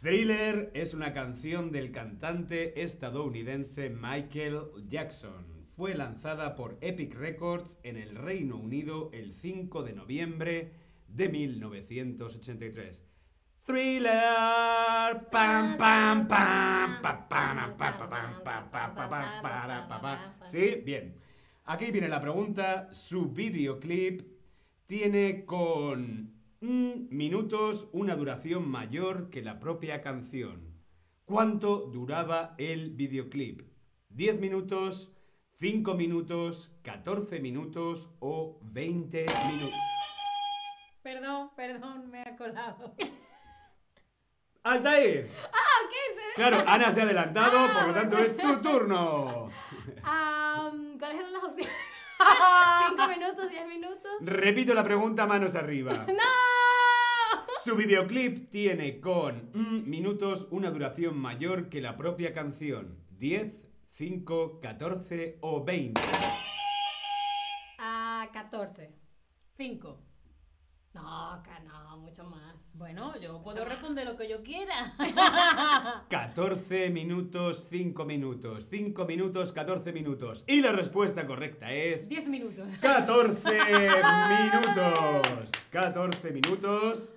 Thriller 0.00 0.72
es 0.74 0.92
una 0.92 1.12
canción 1.12 1.70
del 1.70 1.92
cantante 1.92 2.82
estadounidense 2.82 3.90
Michael 3.90 4.72
Jackson. 4.88 5.55
Fue 5.76 5.94
lanzada 5.94 6.56
por 6.56 6.78
Epic 6.80 7.14
Records 7.14 7.78
en 7.82 7.98
el 7.98 8.16
Reino 8.16 8.56
Unido 8.56 9.10
el 9.12 9.34
5 9.34 9.82
de 9.82 9.92
noviembre 9.92 10.72
de 11.06 11.28
1983. 11.28 13.04
Thriller, 13.62 14.14
pam 15.30 15.76
pam 15.76 16.26
pam. 16.26 17.02
Sí, 20.46 20.80
bien. 20.82 21.14
Aquí 21.64 21.90
viene 21.90 22.08
la 22.08 22.22
pregunta. 22.22 22.88
Su 22.94 23.28
videoclip 23.32 24.22
tiene 24.86 25.44
con 25.44 26.32
minutos 26.62 27.90
una 27.92 28.16
duración 28.16 28.66
mayor 28.66 29.28
que 29.28 29.42
la 29.42 29.60
propia 29.60 30.00
canción. 30.00 30.72
¿Cuánto 31.26 31.80
duraba 31.80 32.54
el 32.56 32.92
videoclip? 32.92 33.60
¿10 34.14 34.38
minutos, 34.38 35.12
5 35.58 35.94
minutos, 35.94 36.70
14 36.82 37.40
minutos 37.40 38.10
o 38.20 38.58
20 38.62 39.24
minutos? 39.48 39.80
Perdón, 41.02 41.50
perdón, 41.56 42.10
me 42.10 42.20
ha 42.20 42.36
colado. 42.36 42.94
¡Altair! 44.62 45.30
Ah, 45.50 45.88
¿qué? 45.90 46.34
Claro, 46.34 46.58
Ana 46.66 46.90
se 46.90 47.00
ha 47.00 47.04
adelantado, 47.04 47.72
por 47.72 47.88
lo 47.88 47.94
tanto 47.94 48.18
es 48.18 48.36
tu 48.36 48.60
turno. 48.60 49.48
Am, 50.02 50.98
¿Cuáles 50.98 51.20
eran 51.20 51.32
las 51.32 51.44
opciones? 51.44 51.72
¿Cinco 52.90 53.08
minutos? 53.08 53.50
¿Diez 53.50 53.66
minutos? 53.66 54.12
Repito 54.20 54.74
la 54.74 54.84
pregunta, 54.84 55.26
manos 55.26 55.54
arriba. 55.54 56.04
¡No! 56.08 57.44
Su 57.64 57.76
videoclip 57.76 58.50
tiene 58.50 59.00
con 59.00 59.50
mm, 59.54 59.88
minutos 59.88 60.48
una 60.50 60.70
duración 60.70 61.18
mayor 61.18 61.70
que 61.70 61.80
la 61.80 61.96
propia 61.96 62.34
canción. 62.34 62.98
10, 63.18 63.65
5, 63.96 64.60
14 64.60 65.38
o 65.40 65.64
20. 65.64 66.02
A 67.78 68.28
14. 68.30 68.92
5. 69.56 69.98
No, 70.92 71.42
que 71.42 71.64
no, 71.66 71.96
mucho 71.96 72.24
más. 72.24 72.56
Bueno, 72.74 73.18
yo 73.18 73.42
puedo 73.42 73.64
responder 73.64 74.04
lo 74.04 74.16
que 74.18 74.28
yo 74.28 74.42
quiera. 74.42 74.92
14 76.10 76.90
minutos, 76.90 77.66
5 77.70 78.04
minutos. 78.04 78.68
5 78.68 79.04
minutos, 79.06 79.52
14 79.52 79.92
minutos. 79.92 80.44
Y 80.46 80.60
la 80.60 80.72
respuesta 80.72 81.26
correcta 81.26 81.72
es 81.72 82.10
10 82.10 82.28
minutos. 82.28 82.76
14 82.82 83.38
minutos. 84.28 85.52
14 85.70 86.30
minutos. 86.32 87.12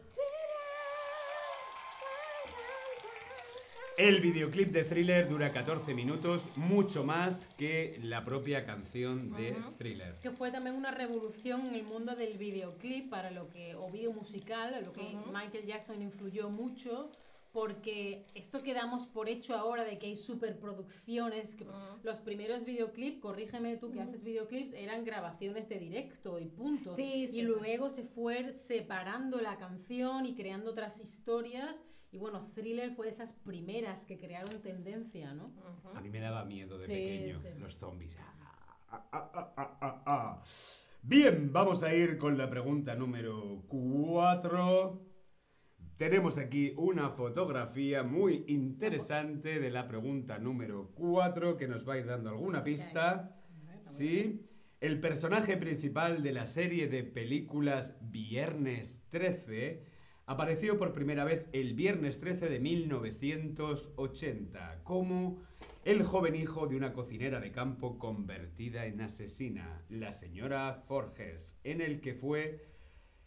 El 3.99 4.21
videoclip 4.21 4.71
de 4.71 4.85
Thriller 4.85 5.27
dura 5.27 5.51
14 5.51 5.93
minutos, 5.93 6.47
mucho 6.55 7.03
más 7.03 7.47
que 7.57 7.99
la 8.01 8.23
propia 8.23 8.65
canción 8.65 9.33
de 9.35 9.53
Thriller. 9.77 10.15
Que 10.21 10.31
fue 10.31 10.51
también 10.51 10.77
una 10.77 10.91
revolución 10.91 11.65
en 11.65 11.75
el 11.75 11.83
mundo 11.83 12.15
del 12.15 12.37
videoclip 12.37 13.09
para 13.09 13.29
lo 13.29 13.49
que, 13.49 13.75
o 13.75 13.89
video 13.91 14.13
musical, 14.13 14.73
a 14.73 14.79
lo 14.79 14.93
que. 14.93 15.17
Michael 15.33 15.65
Jackson 15.65 16.01
influyó 16.01 16.49
mucho, 16.49 17.11
porque 17.51 18.23
esto 18.35 18.63
que 18.63 18.73
damos 18.73 19.05
por 19.05 19.27
hecho 19.27 19.53
ahora 19.53 19.83
de 19.83 19.99
que 19.99 20.05
hay 20.05 20.15
superproducciones, 20.15 21.55
que 21.55 21.67
los 22.01 22.19
primeros 22.19 22.63
videoclips, 22.63 23.19
corrígeme 23.19 23.75
tú 23.75 23.91
que 23.91 23.99
haces 23.99 24.23
videoclips, 24.23 24.75
eran 24.75 25.03
grabaciones 25.03 25.67
de 25.67 25.77
directo 25.77 26.39
y 26.39 26.45
punto. 26.45 26.95
Sí, 26.95 27.03
sí, 27.03 27.23
y 27.23 27.27
sí. 27.27 27.41
luego 27.41 27.89
se 27.89 28.03
fue 28.03 28.53
separando 28.53 29.41
la 29.41 29.57
canción 29.57 30.25
y 30.25 30.35
creando 30.35 30.71
otras 30.71 31.01
historias. 31.01 31.83
Y 32.11 32.17
bueno, 32.17 32.51
Thriller 32.55 32.91
fue 32.91 33.05
de 33.05 33.11
esas 33.11 33.33
primeras 33.33 34.05
que 34.05 34.17
crearon 34.17 34.61
tendencia, 34.61 35.33
¿no? 35.33 35.53
A 35.93 36.01
mí 36.01 36.09
me 36.09 36.19
daba 36.19 36.43
miedo 36.43 36.77
de 36.79 36.85
Sí, 36.87 36.93
pequeño, 36.93 37.41
sí. 37.41 37.59
los 37.59 37.77
zombies. 37.77 38.17
Ah, 38.89 39.07
ah, 39.11 39.31
ah, 39.33 39.53
ah, 39.57 39.77
ah, 39.81 40.03
ah. 40.05 40.43
Bien, 41.03 41.53
vamos 41.53 41.83
a 41.83 41.93
ir 41.93 42.17
con 42.17 42.37
la 42.37 42.49
pregunta 42.49 42.95
número 42.95 43.63
4. 43.67 45.05
Tenemos 45.97 46.37
aquí 46.37 46.73
una 46.77 47.09
fotografía 47.09 48.03
muy 48.03 48.43
interesante 48.47 49.59
de 49.59 49.69
la 49.69 49.87
pregunta 49.87 50.39
número 50.39 50.91
4 50.95 51.57
que 51.57 51.67
nos 51.67 51.87
va 51.87 51.93
a 51.93 51.97
ir 51.99 52.05
dando 52.07 52.29
alguna 52.29 52.63
pista. 52.63 53.39
Sí. 53.85 54.49
El 54.79 54.99
personaje 54.99 55.57
principal 55.57 56.23
de 56.23 56.31
la 56.31 56.45
serie 56.47 56.87
de 56.87 57.03
películas 57.03 57.97
Viernes 58.01 59.03
13 59.09 59.83
apareció 60.29 60.77
por 60.77 60.93
primera 60.93 61.25
vez 61.25 61.47
el 61.53 61.73
Viernes 61.73 62.19
13 62.19 62.49
de 62.49 62.59
1980 62.59 64.83
como 64.83 65.39
el 65.83 66.03
joven 66.03 66.35
hijo 66.35 66.67
de 66.67 66.75
una 66.75 66.93
cocinera 66.93 67.39
de 67.39 67.51
campo 67.51 67.97
convertida 67.97 68.85
en 68.85 69.01
asesina, 69.01 69.83
la 69.89 70.11
señora 70.11 70.83
Forges, 70.87 71.57
en 71.63 71.81
el 71.81 71.99
que 71.99 72.13
fue 72.13 72.63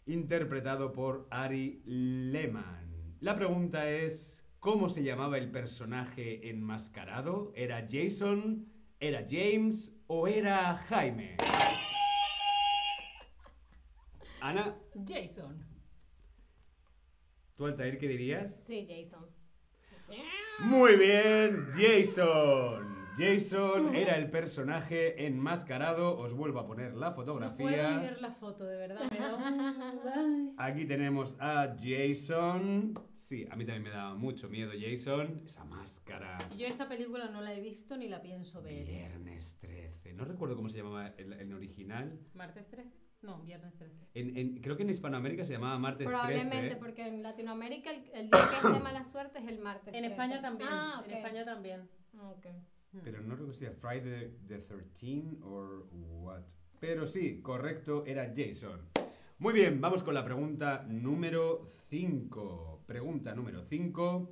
interpretado 0.05 0.93
por 0.93 1.27
Ari 1.29 1.81
Lehman. 1.85 3.17
La 3.19 3.35
pregunta 3.35 3.89
es, 3.89 4.41
¿cómo 4.61 4.87
se 4.87 5.03
llamaba 5.03 5.37
el 5.37 5.51
personaje 5.51 6.49
enmascarado? 6.49 7.51
¿Era 7.53 7.85
Jason? 7.91 8.71
¿Era 9.01 9.27
James? 9.29 9.93
¿O 10.07 10.29
era 10.29 10.73
Jaime? 10.73 11.35
Ana, 14.39 14.77
Jason. 15.05 15.72
¿Tú 17.55 17.65
Altair 17.65 17.97
qué 17.97 18.07
dirías? 18.07 18.57
Sí, 18.65 18.87
Jason. 18.89 19.25
Muy 20.59 20.95
bien, 20.97 21.67
Jason. 21.75 22.93
Jason 23.17 23.95
era 23.95 24.17
el 24.17 24.29
personaje 24.29 25.25
enmascarado. 25.25 26.15
Os 26.17 26.33
vuelvo 26.33 26.59
a 26.59 26.65
poner 26.65 26.95
la 26.95 27.09
No 27.09 27.15
fotografía. 27.15 27.99
ver 27.99 28.21
la 28.21 28.31
foto, 28.31 28.65
de 28.65 28.75
verdad. 28.75 29.01
Aquí 30.57 30.85
tenemos 30.85 31.37
a 31.39 31.75
Jason. 31.81 32.93
Sí, 33.15 33.45
a 33.49 33.55
mí 33.55 33.65
también 33.65 33.83
me 33.83 33.89
daba 33.91 34.15
mucho 34.15 34.49
miedo 34.49 34.71
Jason. 34.79 35.41
Esa 35.45 35.63
máscara. 35.65 36.37
Yo 36.57 36.65
esa 36.67 36.87
película 36.89 37.27
no 37.29 37.41
la 37.41 37.53
he 37.53 37.61
visto 37.61 37.97
ni 37.97 38.07
la 38.09 38.21
pienso 38.21 38.61
ver. 38.61 38.85
Viernes 38.85 39.57
13. 39.61 40.13
No 40.13 40.25
recuerdo 40.25 40.55
cómo 40.55 40.69
se 40.69 40.77
llamaba 40.77 41.13
en, 41.17 41.33
en 41.33 41.53
original. 41.53 42.19
¿Martes 42.33 42.67
13? 42.69 42.89
No, 43.23 43.41
viernes 43.41 43.75
13. 43.77 44.05
En- 44.15 44.37
en- 44.37 44.61
creo 44.61 44.75
que 44.75 44.83
en 44.83 44.89
Hispanoamérica 44.89 45.45
se 45.45 45.53
llamaba 45.53 45.79
Martes 45.79 46.05
Probablemente, 46.07 46.59
13. 46.59 46.75
porque 46.75 47.07
en 47.07 47.23
Latinoamérica 47.23 47.89
el, 47.91 48.03
el 48.13 48.29
día 48.29 48.41
que 48.61 48.67
es 48.67 48.73
de 48.73 48.79
mala 48.79 49.03
suerte 49.05 49.39
es 49.39 49.47
el 49.47 49.59
martes. 49.59 49.93
En 49.93 50.01
13. 50.01 50.07
España 50.11 50.41
también. 50.41 50.69
Ah, 50.71 50.99
ok. 50.99 51.07
En 51.07 51.13
España 51.17 51.43
también. 51.45 51.89
Ah, 52.17 52.29
ok. 52.31 52.45
Pero 53.03 53.21
no 53.21 53.31
recuerdo 53.35 53.53
si 53.53 53.65
era 53.65 53.73
Friday 53.73 54.37
the 54.47 54.59
13 54.59 55.37
o 55.41 55.85
what. 56.21 56.43
Pero 56.79 57.07
sí, 57.07 57.41
correcto, 57.41 58.03
era 58.05 58.31
Jason. 58.35 58.81
Muy 59.39 59.53
bien, 59.53 59.79
vamos 59.81 60.03
con 60.03 60.13
la 60.13 60.23
pregunta 60.23 60.85
número 60.87 61.65
5. 61.89 62.83
Pregunta 62.85 63.33
número 63.33 63.63
5. 63.63 64.29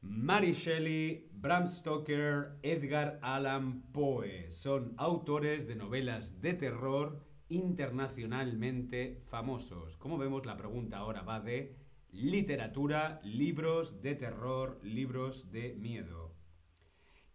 Mary 0.00 0.52
Shelley, 0.52 1.28
Bram 1.32 1.66
Stoker, 1.68 2.56
Edgar 2.62 3.18
Allan 3.22 3.82
Poe 3.92 4.50
son 4.50 4.92
autores 4.96 5.66
de 5.66 5.76
novelas 5.76 6.40
de 6.42 6.54
terror 6.54 7.22
internacionalmente 7.54 9.22
famosos. 9.30 9.96
Como 9.96 10.18
vemos, 10.18 10.46
la 10.46 10.56
pregunta 10.56 10.98
ahora 10.98 11.22
va 11.22 11.40
de 11.40 11.74
literatura, 12.12 13.20
libros 13.24 14.02
de 14.02 14.14
terror, 14.14 14.78
libros 14.82 15.50
de 15.50 15.74
miedo. 15.74 16.32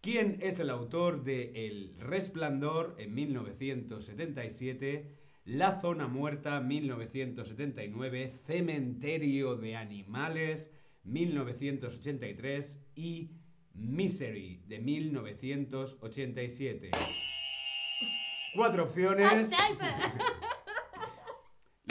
¿Quién 0.01 0.37
es 0.41 0.59
el 0.59 0.69
autor 0.69 1.23
de 1.23 1.67
El 1.67 1.95
Resplandor 1.99 2.95
en 2.99 3.13
1977, 3.13 5.17
La 5.43 5.81
Zona 5.81 6.07
Muerta 6.07 6.61
1979, 6.61 8.29
Cementerio 8.29 9.55
de 9.55 9.75
Animales 9.75 10.71
1983 11.03 12.79
y 12.95 13.31
Misery 13.73 14.63
de 14.67 14.79
1987? 14.79 16.91
Cuatro 18.55 18.83
¡Ah, 18.83 18.85
opciones. 18.85 19.49
scheiße! 19.49 20.13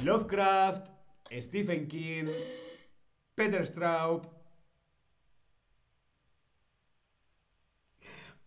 Lovecraft, 0.04 0.88
Stephen 1.40 1.86
King, 1.88 2.28
Peter 3.34 3.64
Straub 3.66 4.26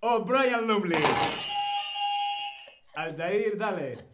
o 0.01 0.23
Brian 0.23 0.65
Lumley. 0.67 1.03
Altair, 2.95 3.57
dale. 3.57 4.09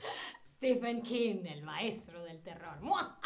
Stephen 0.55 1.01
King, 1.03 1.45
el 1.45 1.61
maestro 1.63 2.23
del 2.23 2.41
terror. 2.41 2.79
¡Mua! 2.81 3.19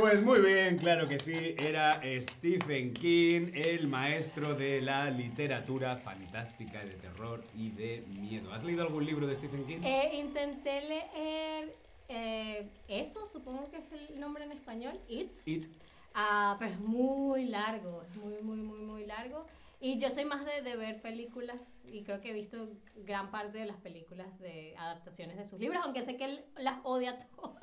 Pues 0.00 0.22
muy 0.22 0.40
bien, 0.40 0.78
claro 0.78 1.08
que 1.08 1.18
sí, 1.18 1.56
era 1.58 2.00
Stephen 2.20 2.94
King, 2.94 3.50
el 3.52 3.88
maestro 3.88 4.54
de 4.54 4.80
la 4.80 5.10
literatura 5.10 5.96
fantástica 5.96 6.84
de 6.84 6.92
terror 6.92 7.42
y 7.56 7.70
de 7.70 8.04
miedo. 8.08 8.52
¿Has 8.54 8.62
leído 8.62 8.82
algún 8.82 9.04
libro 9.04 9.26
de 9.26 9.34
Stephen 9.34 9.66
King? 9.66 9.78
Eh, 9.82 10.10
intenté 10.14 10.82
leer 10.82 11.74
eh, 12.08 12.68
eso, 12.86 13.26
supongo 13.26 13.68
que 13.70 13.78
es 13.78 13.90
el 13.90 14.20
nombre 14.20 14.44
en 14.44 14.52
español, 14.52 15.00
It. 15.08 15.36
It. 15.46 15.66
Ah, 16.14 16.54
pero 16.60 16.70
es 16.70 16.80
muy 16.80 17.46
largo, 17.46 18.04
es 18.08 18.16
muy, 18.16 18.40
muy, 18.40 18.58
muy, 18.58 18.78
muy 18.78 19.04
largo. 19.04 19.46
Y 19.80 19.98
yo 19.98 20.10
soy 20.10 20.24
más 20.24 20.44
de, 20.44 20.62
de 20.62 20.76
ver 20.76 21.02
películas 21.02 21.56
y 21.84 22.02
creo 22.02 22.20
que 22.20 22.30
he 22.30 22.34
visto 22.34 22.68
gran 22.96 23.30
parte 23.30 23.58
de 23.58 23.66
las 23.66 23.76
películas 23.76 24.38
de 24.38 24.76
adaptaciones 24.76 25.36
de 25.36 25.44
sus 25.44 25.58
libros, 25.58 25.80
aunque 25.84 26.02
sé 26.02 26.16
que 26.16 26.24
él 26.24 26.44
las 26.56 26.78
odia 26.84 27.18
todas. 27.36 27.57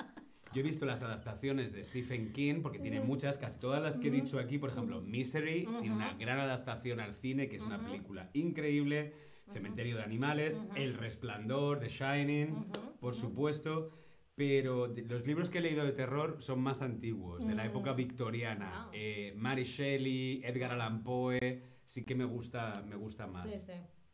Yo 0.55 0.61
he 0.61 0.63
visto 0.63 0.85
las 0.85 1.03
adaptaciones 1.03 1.73
de 1.73 1.83
Stephen 1.83 2.31
King, 2.31 2.61
porque 2.61 2.79
tiene 2.79 3.01
muchas, 3.01 3.37
casi 3.37 3.59
todas 3.59 3.83
las 3.83 3.99
que 3.99 4.07
he 4.07 4.11
dicho 4.11 4.39
aquí, 4.39 4.57
por 4.57 4.69
ejemplo, 4.69 5.01
Misery, 5.01 5.67
tiene 5.81 5.93
una 5.93 6.13
gran 6.13 6.39
adaptación 6.39 7.01
al 7.01 7.13
cine, 7.13 7.49
que 7.49 7.57
es 7.57 7.61
una 7.61 7.83
película 7.83 8.29
increíble, 8.31 9.13
Cementerio 9.51 9.97
de 9.97 10.03
Animales, 10.03 10.61
El 10.77 10.93
Resplandor, 10.93 11.81
The 11.81 11.89
Shining, 11.89 12.71
por 13.01 13.13
supuesto, 13.15 13.91
pero 14.33 14.87
los 14.87 15.27
libros 15.27 15.49
que 15.49 15.57
he 15.57 15.61
leído 15.61 15.83
de 15.83 15.91
terror 15.91 16.37
son 16.39 16.61
más 16.61 16.81
antiguos, 16.81 17.45
de 17.45 17.53
la 17.53 17.65
época 17.65 17.91
victoriana. 17.91 18.85
Wow. 18.85 18.91
Eh, 18.93 19.33
Mary 19.35 19.63
Shelley, 19.63 20.41
Edgar 20.45 20.71
Allan 20.71 21.03
Poe, 21.03 21.63
sí 21.83 22.05
que 22.05 22.15
me 22.15 22.23
gusta, 22.23 22.81
me 22.87 22.95
gusta 22.95 23.27
más. 23.27 23.43
Sí, 23.43 23.59
sí, 23.59 23.73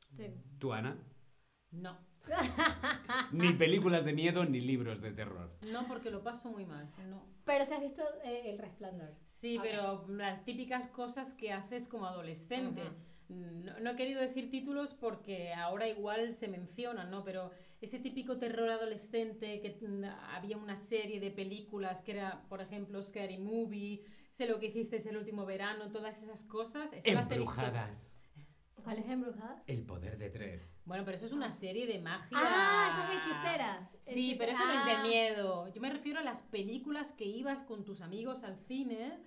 sí. 0.09 0.23
¿Tú, 0.57 0.73
Ana? 0.73 0.97
No, 1.69 1.99
Ni 3.31 3.53
películas 3.53 4.05
de 4.05 4.13
miedo 4.13 4.45
ni 4.45 4.61
libros 4.61 5.01
de 5.01 5.11
terror. 5.11 5.51
no 5.71 5.87
porque 5.87 6.09
lo 6.09 6.23
paso 6.23 6.49
muy 6.49 6.65
mal. 6.65 6.89
No. 7.09 7.25
Pero 7.45 7.65
si 7.65 7.73
has 7.73 7.81
visto 7.81 8.03
eh, 8.23 8.43
El 8.45 8.59
Resplandor. 8.59 9.13
Sí, 9.25 9.59
pero 9.61 10.05
las 10.07 10.45
típicas 10.45 10.87
cosas 10.87 11.33
que 11.33 11.51
haces 11.51 11.87
como 11.87 12.05
adolescente. 12.05 12.83
No, 13.29 13.79
no 13.79 13.91
he 13.91 13.95
querido 13.95 14.19
decir 14.19 14.51
títulos 14.51 14.93
porque 14.93 15.53
ahora 15.53 15.87
igual 15.87 16.33
se 16.33 16.49
mencionan, 16.49 17.09
¿no? 17.09 17.23
Pero 17.23 17.51
ese 17.79 17.97
típico 17.97 18.37
terror 18.37 18.69
adolescente 18.69 19.61
que 19.61 19.77
mm, 19.87 20.03
había 20.35 20.57
una 20.57 20.75
serie 20.75 21.21
de 21.21 21.31
películas 21.31 22.01
que 22.01 22.11
era, 22.11 22.43
por 22.49 22.61
ejemplo, 22.61 23.01
Scary 23.01 23.37
Movie, 23.37 24.03
Sé 24.31 24.47
lo 24.47 24.59
que 24.59 24.67
hiciste 24.67 24.97
el 25.09 25.17
último 25.17 25.45
verano, 25.45 25.91
todas 25.91 26.21
esas 26.23 26.43
cosas. 26.45 26.91
Embrujadas. 27.03 28.10
El 29.67 29.85
poder 29.85 30.17
de 30.17 30.29
tres. 30.29 30.73
Bueno, 30.85 31.03
pero 31.05 31.15
eso 31.15 31.25
es 31.25 31.31
una 31.31 31.51
serie 31.51 31.85
de 31.87 31.99
magia. 31.99 32.37
Ah, 32.39 33.09
esas 33.09 33.27
hechiceras. 33.27 33.97
Sí, 34.01 34.35
pero 34.37 34.51
eso 34.51 34.65
no 34.65 34.73
es 34.73 34.85
de 34.85 35.07
miedo. 35.07 35.67
Yo 35.73 35.81
me 35.81 35.89
refiero 35.89 36.19
a 36.19 36.23
las 36.23 36.41
películas 36.41 37.11
que 37.13 37.25
ibas 37.25 37.63
con 37.63 37.83
tus 37.83 38.01
amigos 38.01 38.43
al 38.43 38.57
cine. 38.57 39.19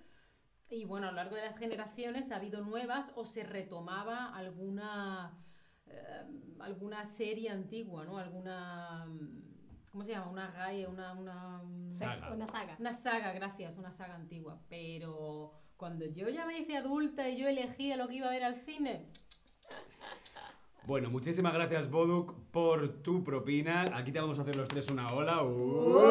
Y 0.71 0.85
bueno, 0.85 1.09
a 1.09 1.11
lo 1.11 1.17
largo 1.17 1.37
de 1.37 1.43
las 1.43 1.59
generaciones 1.59 2.33
ha 2.33 2.37
habido 2.37 2.62
nuevas 2.62 3.12
o 3.17 3.25
se 3.25 3.45
retomaba 3.45 4.35
alguna 4.35 5.38
eh, 5.87 6.25
alguna 6.61 7.05
serie 7.05 7.50
antigua, 7.50 8.05
¿no? 8.05 8.19
Alguna 8.19 9.05
mm, 9.07 9.45
¿cómo 9.95 10.05
se 10.05 10.11
llama? 10.11 10.29
Una 10.29 10.50
gaia, 10.50 10.88
una, 10.88 11.12
una 11.12 11.62
mm, 11.62 11.93
Saga. 11.93 12.33
Una 12.33 12.47
saga. 12.49 12.76
una 12.81 12.93
saga, 12.93 13.33
gracias, 13.33 13.79
una 13.79 13.93
saga 13.93 14.17
antigua. 14.17 14.61
Pero 14.69 15.53
cuando 15.76 16.05
yo 16.07 16.29
ya 16.31 16.47
me 16.47 16.59
hice 16.59 16.76
adulta 16.76 17.29
y 17.29 17.37
yo 17.37 17.47
elegía 17.47 17.97
lo 17.97 18.09
que 18.09 18.17
iba 18.17 18.26
a 18.26 18.31
ver 18.31 18.43
al 18.43 18.57
cine, 18.64 19.07
Bueno, 20.87 21.09
muchísimas 21.09 21.55
gracias, 21.55 21.91
Boduk, 21.91 22.35
por 22.50 23.00
tu 23.03 23.25
propina. 23.25 23.97
Aquí 23.97 24.13
te 24.13 24.21
vamos 24.21 24.39
a 24.39 24.43
hacer 24.43 24.54
los 24.54 24.69
tres 24.69 24.91
una 24.91 25.06
ola. 25.06 25.43
¡Ué! 25.43 26.02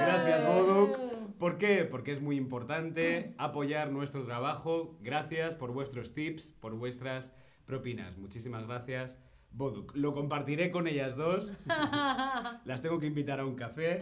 Gracias, 0.00 0.44
Boduk. 0.44 0.98
¿Por 1.38 1.56
qué? 1.56 1.84
Porque 1.84 2.10
es 2.10 2.20
muy 2.20 2.36
importante 2.36 3.32
apoyar 3.38 3.92
nuestro 3.92 4.24
trabajo. 4.24 4.98
Gracias 5.00 5.54
por 5.54 5.70
vuestros 5.70 6.14
tips, 6.14 6.50
por 6.50 6.74
vuestras 6.74 7.32
propinas. 7.64 8.18
Muchísimas 8.18 8.66
gracias, 8.66 9.20
Boduk. 9.52 9.94
Lo 9.94 10.14
compartiré 10.14 10.72
con 10.72 10.88
ellas 10.88 11.14
dos. 11.14 11.52
Las 12.64 12.82
tengo 12.82 12.98
que 12.98 13.06
invitar 13.06 13.38
a 13.38 13.46
un 13.46 13.54
café. 13.54 14.00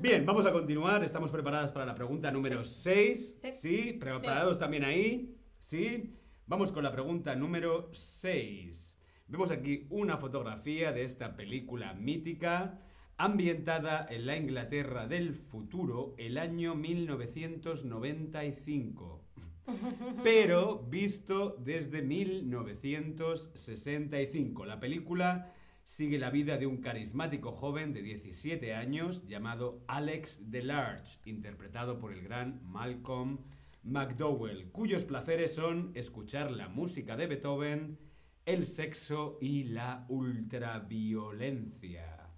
Bien, 0.00 0.24
vamos 0.24 0.46
a 0.46 0.52
continuar. 0.52 1.02
Estamos 1.02 1.32
preparadas 1.32 1.72
para 1.72 1.84
la 1.84 1.96
pregunta 1.96 2.30
número 2.30 2.62
6. 2.62 3.38
Sí. 3.42 3.52
Sí, 3.52 3.92
preparados 3.94 4.56
también 4.56 4.84
ahí. 4.84 5.36
Sí. 5.58 6.14
Vamos 6.46 6.70
con 6.70 6.84
la 6.84 6.92
pregunta 6.92 7.34
número 7.34 7.88
6. 7.92 8.93
Vemos 9.26 9.50
aquí 9.50 9.86
una 9.90 10.16
fotografía 10.18 10.92
de 10.92 11.04
esta 11.04 11.36
película 11.36 11.94
mítica 11.94 12.80
ambientada 13.16 14.06
en 14.10 14.26
la 14.26 14.36
Inglaterra 14.36 15.06
del 15.06 15.32
futuro 15.34 16.14
el 16.18 16.36
año 16.36 16.74
1995 16.74 19.24
pero 20.22 20.84
visto 20.88 21.56
desde 21.58 22.02
1965. 22.02 24.66
La 24.66 24.78
película 24.80 25.50
sigue 25.84 26.18
la 26.18 26.30
vida 26.30 26.58
de 26.58 26.66
un 26.66 26.78
carismático 26.78 27.52
joven 27.52 27.92
de 27.92 28.02
17 28.02 28.74
años 28.74 29.24
llamado 29.26 29.84
Alex 29.86 30.50
DeLarge, 30.50 31.20
interpretado 31.24 31.98
por 31.98 32.12
el 32.12 32.22
gran 32.22 32.60
Malcolm 32.64 33.38
McDowell, 33.82 34.70
cuyos 34.70 35.04
placeres 35.04 35.54
son 35.54 35.92
escuchar 35.94 36.50
la 36.50 36.68
música 36.68 37.16
de 37.16 37.26
Beethoven, 37.26 37.98
el 38.46 38.66
sexo 38.66 39.38
y 39.40 39.64
la 39.64 40.04
ultraviolencia. 40.08 42.30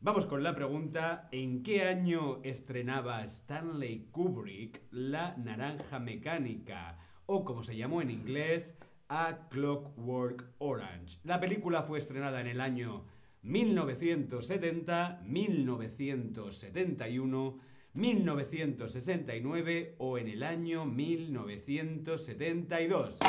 Vamos 0.00 0.26
con 0.26 0.42
la 0.42 0.54
pregunta, 0.54 1.28
¿en 1.32 1.62
qué 1.62 1.84
año 1.84 2.40
estrenaba 2.42 3.24
Stanley 3.24 4.08
Kubrick 4.10 4.82
La 4.90 5.34
Naranja 5.38 5.98
Mecánica? 5.98 6.98
O 7.24 7.42
como 7.44 7.62
se 7.62 7.76
llamó 7.76 8.02
en 8.02 8.10
inglés, 8.10 8.76
A 9.08 9.48
Clockwork 9.48 10.52
Orange. 10.58 11.18
La 11.24 11.40
película 11.40 11.84
fue 11.84 11.98
estrenada 11.98 12.42
en 12.42 12.48
el 12.48 12.60
año 12.60 13.06
1970, 13.40 15.22
1971, 15.24 17.58
1969 17.94 19.94
o 19.98 20.18
en 20.18 20.28
el 20.28 20.42
año 20.42 20.84
1972. 20.84 23.20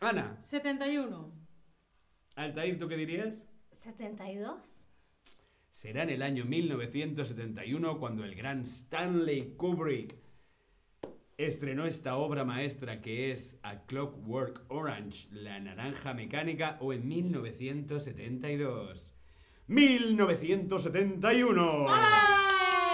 Ana, 0.00 0.36
71. 0.40 1.32
Altair, 2.36 2.78
¿tú 2.78 2.86
qué 2.88 2.96
dirías? 2.96 3.48
72. 3.72 4.60
Será 5.70 6.04
en 6.04 6.10
el 6.10 6.22
año 6.22 6.44
1971 6.44 7.98
cuando 7.98 8.22
el 8.24 8.36
gran 8.36 8.60
Stanley 8.62 9.56
Kubrick 9.56 10.14
estrenó 11.36 11.84
esta 11.84 12.16
obra 12.16 12.44
maestra 12.44 13.00
que 13.00 13.32
es 13.32 13.58
A 13.64 13.80
Clockwork 13.86 14.66
Orange, 14.68 15.26
La 15.32 15.58
Naranja 15.58 16.14
Mecánica, 16.14 16.78
o 16.80 16.92
en 16.92 17.08
1972. 17.08 19.16
1971. 19.66 21.86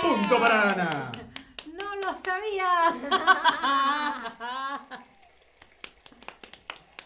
Punto 0.01 0.39
para 0.39 0.73
Ana. 0.73 1.13
¡No 1.79 1.97
lo 1.97 2.15
sabía! 2.15 2.95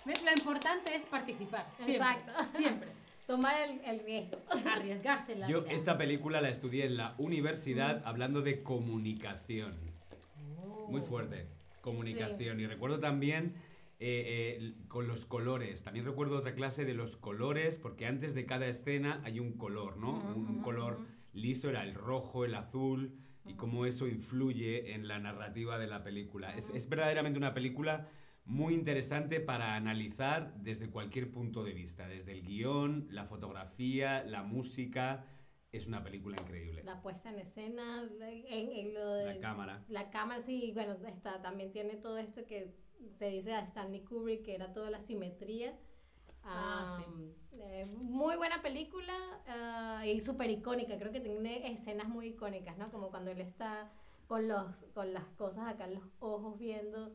¿Ves? 0.08 0.22
Lo 0.24 0.32
importante 0.32 0.96
es 0.96 1.04
participar. 1.04 1.66
Siempre. 1.74 1.96
Exacto. 1.96 2.56
Siempre. 2.56 2.88
Tomar 3.26 3.60
el, 3.60 3.80
el 3.84 4.00
riesgo. 4.00 4.38
Arriesgarse 4.74 5.34
en 5.34 5.40
la 5.40 5.48
Yo 5.48 5.60
vida. 5.62 5.72
esta 5.72 5.98
película 5.98 6.40
la 6.40 6.48
estudié 6.48 6.86
en 6.86 6.96
la 6.96 7.14
universidad 7.18 8.02
hablando 8.06 8.40
de 8.40 8.62
comunicación. 8.62 9.74
Muy 10.88 11.02
fuerte. 11.02 11.46
Comunicación. 11.82 12.58
Y 12.58 12.66
recuerdo 12.66 13.00
también 13.00 13.54
eh, 14.00 14.56
eh, 14.60 14.74
con 14.88 15.06
los 15.08 15.26
colores. 15.26 15.82
También 15.82 16.06
recuerdo 16.06 16.38
otra 16.38 16.54
clase 16.54 16.86
de 16.86 16.94
los 16.94 17.16
colores, 17.18 17.76
porque 17.76 18.06
antes 18.06 18.34
de 18.34 18.46
cada 18.46 18.66
escena 18.66 19.20
hay 19.24 19.40
un 19.40 19.52
color, 19.52 19.98
¿no? 19.98 20.12
Un 20.34 20.62
color 20.62 21.00
liso 21.34 21.68
era 21.68 21.82
el 21.84 21.92
rojo, 21.94 22.46
el 22.46 22.54
azul, 22.54 23.14
y 23.44 23.54
cómo 23.54 23.84
eso 23.84 24.06
influye 24.06 24.94
en 24.94 25.06
la 25.06 25.18
narrativa 25.18 25.78
de 25.78 25.86
la 25.86 26.02
película. 26.02 26.54
Es, 26.54 26.70
es 26.70 26.88
verdaderamente 26.88 27.38
una 27.38 27.52
película 27.52 28.08
muy 28.48 28.72
interesante 28.74 29.40
para 29.40 29.74
analizar 29.74 30.54
desde 30.56 30.90
cualquier 30.90 31.30
punto 31.30 31.62
de 31.62 31.74
vista, 31.74 32.08
desde 32.08 32.32
el 32.32 32.42
guion, 32.42 33.06
la 33.10 33.26
fotografía, 33.26 34.24
la 34.24 34.42
música. 34.42 35.26
Es 35.70 35.86
una 35.86 36.02
película 36.02 36.36
increíble. 36.40 36.82
La 36.82 37.02
puesta 37.02 37.28
en 37.28 37.40
escena, 37.40 38.08
en, 38.22 38.72
en 38.72 38.94
lo 38.94 39.12
de... 39.12 39.34
La 39.34 39.40
cámara. 39.40 39.84
La 39.88 40.10
cámara, 40.10 40.40
sí, 40.40 40.72
bueno, 40.72 40.96
está, 41.06 41.42
también 41.42 41.72
tiene 41.72 41.96
todo 41.96 42.16
esto 42.16 42.46
que 42.46 42.74
se 43.18 43.28
dice 43.28 43.52
a 43.52 43.60
Stanley 43.60 44.00
Kubrick, 44.00 44.42
que 44.46 44.54
era 44.54 44.72
toda 44.72 44.88
la 44.88 45.02
simetría. 45.02 45.78
Ah, 46.42 47.04
Am, 47.06 47.34
eh, 47.60 47.84
muy 47.98 48.36
buena 48.36 48.62
película 48.62 49.12
ah, 49.46 50.06
y 50.06 50.22
súper 50.22 50.48
icónica. 50.48 50.96
Creo 50.98 51.12
que 51.12 51.20
tiene 51.20 51.70
escenas 51.70 52.08
muy 52.08 52.28
icónicas, 52.28 52.78
¿no? 52.78 52.90
Como 52.90 53.10
cuando 53.10 53.30
él 53.30 53.42
está 53.42 53.92
con, 54.26 54.48
los, 54.48 54.84
con 54.94 55.12
las 55.12 55.26
cosas 55.36 55.68
acá 55.68 55.84
en 55.84 55.94
los 55.94 56.04
ojos 56.20 56.58
viendo 56.58 57.12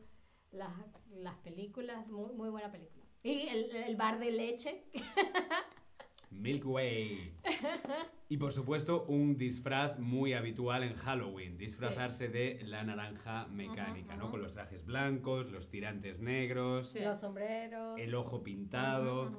las, 0.54 0.72
las 1.10 1.36
películas. 1.38 2.06
Muy, 2.08 2.32
muy 2.32 2.48
buena 2.50 2.70
película. 2.70 3.04
Y 3.22 3.48
el, 3.48 3.74
el 3.74 3.96
bar 3.96 4.18
de 4.18 4.30
leche. 4.32 4.84
Milky 6.30 6.66
Way. 6.66 7.32
Y 8.28 8.36
por 8.38 8.52
supuesto, 8.52 9.04
un 9.04 9.36
disfraz 9.36 9.98
muy 10.00 10.32
habitual 10.32 10.82
en 10.82 10.94
Halloween, 10.94 11.56
disfrazarse 11.56 12.28
de 12.28 12.60
la 12.64 12.82
naranja 12.82 13.46
mecánica, 13.48 14.16
¿no? 14.16 14.30
Con 14.30 14.42
los 14.42 14.52
trajes 14.52 14.84
blancos, 14.84 15.50
los 15.52 15.70
tirantes 15.70 16.20
negros, 16.20 16.88
Sí. 16.88 17.00
Los 17.00 17.20
sombreros. 17.20 17.98
el 18.00 18.14
ojo 18.14 18.42
pintado. 18.42 19.30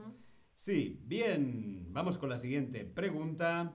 Sí, 0.54 1.02
bien. 1.04 1.88
Vamos 1.90 2.18
con 2.18 2.30
la 2.30 2.38
siguiente 2.38 2.86
pregunta. 2.86 3.74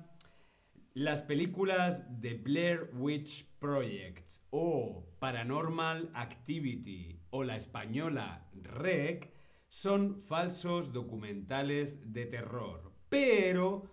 Las 0.94 1.22
películas 1.22 2.04
de 2.20 2.34
Blair 2.34 2.90
Witch 2.94 3.46
Project 3.60 4.28
o 4.50 5.06
Paranormal 5.20 6.10
Activity 6.14 7.20
o 7.30 7.44
la 7.44 7.54
española 7.54 8.50
REC 8.60 9.32
son 9.68 10.20
falsos 10.20 10.92
documentales 10.92 12.12
de 12.12 12.26
terror. 12.26 12.92
Pero, 13.08 13.84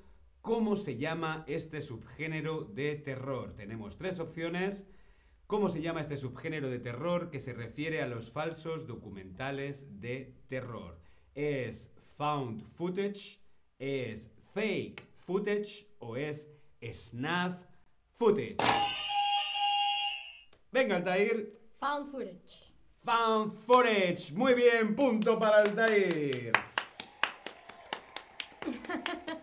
¿cómo 0.42 0.76
se 0.76 0.98
llama 0.98 1.44
este 1.48 1.84
subgénero 1.84 2.64
de 2.64 2.96
terror? 2.96 3.56
Tenemos 3.56 3.96
tres 3.96 4.20
opciones. 4.20 4.88
¿Cómo 5.46 5.70
se 5.70 5.84
llama 5.84 6.02
este 6.02 6.18
subgénero 6.18 6.68
de 6.68 6.80
terror 6.80 7.30
que 7.30 7.40
se 7.40 7.54
refiere 7.54 8.02
a 8.02 8.08
los 8.08 8.32
falsos 8.32 8.88
documentales 8.88 10.02
de 10.02 10.34
terror? 10.48 11.00
¿Es 11.36 11.94
found 12.18 12.64
footage? 12.74 13.40
¿Es 13.78 14.32
fake 14.56 15.04
footage? 15.28 15.86
¿O 16.00 16.18
es 16.18 16.57
snuff 16.92 17.56
footage? 18.18 18.58
Venga, 20.72 20.96
Altair. 20.98 21.48
Found 21.80 22.12
footage. 22.12 22.72
Found 23.06 23.54
footage. 23.66 24.32
Muy 24.34 24.54
bien, 24.54 24.96
punto 24.96 25.40
para 25.40 25.62
Altair. 25.62 26.52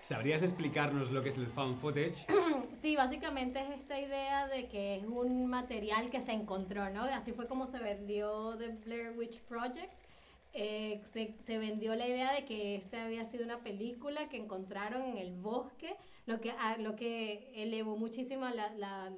¿Sabrías 0.00 0.42
explicarnos 0.42 1.10
lo 1.10 1.22
que 1.22 1.30
es 1.30 1.38
el 1.38 1.46
found 1.46 1.78
footage? 1.80 2.26
Sí, 2.80 2.96
básicamente 2.96 3.60
es 3.60 3.70
esta 3.80 3.98
idea 3.98 4.46
de 4.46 4.68
que 4.68 4.96
es 4.96 5.04
un 5.04 5.46
material 5.46 6.10
que 6.10 6.20
se 6.20 6.32
encontró, 6.32 6.90
¿no? 6.90 7.04
Así 7.04 7.32
fue 7.32 7.46
como 7.46 7.66
se 7.66 7.78
vendió 7.78 8.58
The 8.58 8.68
Blair 8.84 9.16
Witch 9.16 9.40
Project. 9.40 10.02
Eh, 10.56 11.02
se, 11.04 11.58
vendió 11.58 11.94
la 11.96 12.06
idea 12.06 12.32
de 12.32 12.44
que 12.44 12.76
esta 12.76 13.04
había 13.04 13.26
sido 13.26 13.44
una 13.44 13.62
película 13.62 14.28
que 14.28 14.36
encontraron 14.36 15.02
en 15.02 15.18
el 15.18 15.34
bosque, 15.34 15.96
lo 16.26 16.40
que, 16.40 16.54
lo 16.78 16.94
que 16.94 17.50
elevó 17.54 17.96
muchísimo 17.96 18.48
la, 18.48 18.72
la, 18.74 19.12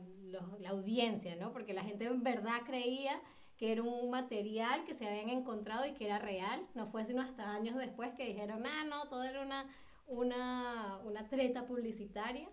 la 0.60 0.70
audiencia, 0.70 1.36
¿no? 1.36 1.52
Porque 1.52 1.74
la 1.74 1.84
gente 1.84 2.06
en 2.06 2.22
verdad 2.22 2.62
creía 2.64 3.20
que 3.56 3.72
era 3.72 3.82
un 3.82 4.10
material 4.10 4.84
que 4.84 4.94
se 4.94 5.06
habían 5.06 5.30
encontrado 5.30 5.86
y 5.86 5.94
que 5.94 6.06
era 6.06 6.18
real. 6.18 6.60
No 6.74 6.86
fue 6.86 7.04
sino 7.04 7.22
hasta 7.22 7.52
años 7.52 7.76
después 7.76 8.14
que 8.14 8.26
dijeron, 8.26 8.64
ah, 8.66 8.84
no, 8.84 9.08
todo 9.08 9.24
era 9.24 9.42
una, 9.42 9.66
una, 10.06 10.98
una 11.04 11.28
treta 11.28 11.66
publicitaria. 11.66 12.48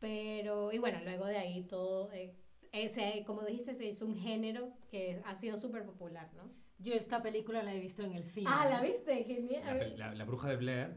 Pero, 0.00 0.72
y 0.72 0.78
bueno, 0.78 1.00
luego 1.04 1.26
de 1.26 1.38
ahí 1.38 1.62
todo, 1.62 2.10
eh, 2.12 2.34
ese, 2.72 3.24
como 3.26 3.42
dijiste, 3.42 3.74
se 3.74 3.86
hizo 3.86 4.04
un 4.04 4.16
género 4.16 4.72
que 4.90 5.22
ha 5.24 5.34
sido 5.34 5.56
súper 5.56 5.84
popular, 5.84 6.30
¿no? 6.34 6.61
Yo 6.82 6.94
esta 6.94 7.22
película 7.22 7.62
la 7.62 7.72
he 7.74 7.80
visto 7.80 8.02
en 8.02 8.14
el 8.14 8.24
cine. 8.24 8.50
Ah, 8.52 8.66
¿la 8.68 8.80
viste? 8.82 9.22
Genial. 9.24 9.62
La, 9.64 9.78
pe- 9.78 9.96
la- 9.96 10.14
la 10.14 10.24
bruja 10.24 10.48
de 10.48 10.56
Blair. 10.56 10.96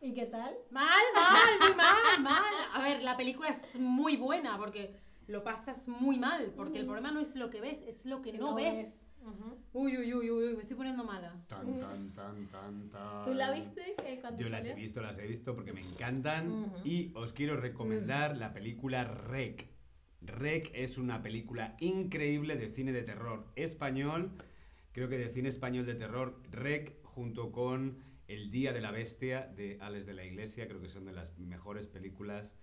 ¿Y 0.00 0.12
qué 0.14 0.26
tal? 0.26 0.54
Mal, 0.70 1.02
mal, 1.14 1.58
muy 1.60 1.74
mal, 1.76 2.22
mal. 2.22 2.54
A 2.72 2.82
ver, 2.82 3.02
la 3.02 3.16
película 3.16 3.48
es 3.48 3.78
muy 3.80 4.16
buena 4.16 4.58
porque 4.58 4.94
lo 5.26 5.42
pasas 5.42 5.88
muy 5.88 6.18
mal. 6.18 6.52
Porque 6.56 6.78
el 6.78 6.84
problema 6.84 7.10
no 7.10 7.20
es 7.20 7.34
lo 7.36 7.48
que 7.50 7.60
ves, 7.60 7.82
es 7.82 8.04
lo 8.06 8.20
que 8.22 8.32
Que 8.32 8.38
no, 8.38 8.54
ves. 8.54 9.00
Ujú. 9.22 9.56
Uy, 9.72 9.96
uy, 9.96 10.12
uy, 10.12 10.30
uy, 10.30 10.54
me 10.54 10.60
estoy 10.60 10.76
poniendo 10.76 11.02
mala. 11.02 11.34
Tan, 11.48 11.66
tan, 11.80 12.14
tan, 12.14 12.46
tan, 12.48 12.90
tan. 12.90 13.24
¿Tú 13.24 13.32
la 13.32 13.50
viste? 13.52 13.96
eh, 14.04 14.20
Yo 14.36 14.50
las 14.50 14.66
he 14.66 14.74
visto, 14.74 15.00
las 15.00 15.16
he 15.18 15.26
visto 15.26 15.54
porque 15.54 15.72
me 15.72 15.80
encantan 15.80 16.70
y 16.84 17.10
os 17.14 17.32
quiero 17.32 17.56
recomendar 17.56 18.36
la 18.36 18.52
película 18.52 19.04
Rec. 19.04 19.66
Rec 20.20 20.70
es 20.74 20.98
una 20.98 21.22
película 21.22 21.74
increíble 21.80 22.56
de 22.56 22.68
cine 22.70 22.92
de 22.92 23.02
terror 23.02 23.46
español, 23.56 24.32
creo 24.94 25.08
que 25.10 25.18
de 25.18 25.28
cine 25.28 25.48
español 25.50 25.84
de 25.84 25.94
terror, 25.96 26.40
Rec 26.50 27.02
junto 27.04 27.52
con 27.52 27.98
El 28.28 28.50
Día 28.50 28.72
de 28.72 28.80
la 28.80 28.90
Bestia 28.90 29.46
de 29.54 29.76
Alex 29.80 30.06
de 30.06 30.14
la 30.14 30.24
Iglesia, 30.24 30.66
creo 30.66 30.80
que 30.80 30.88
son 30.88 31.04
de 31.04 31.12
las 31.12 31.36
mejores 31.38 31.86
películas 31.88 32.56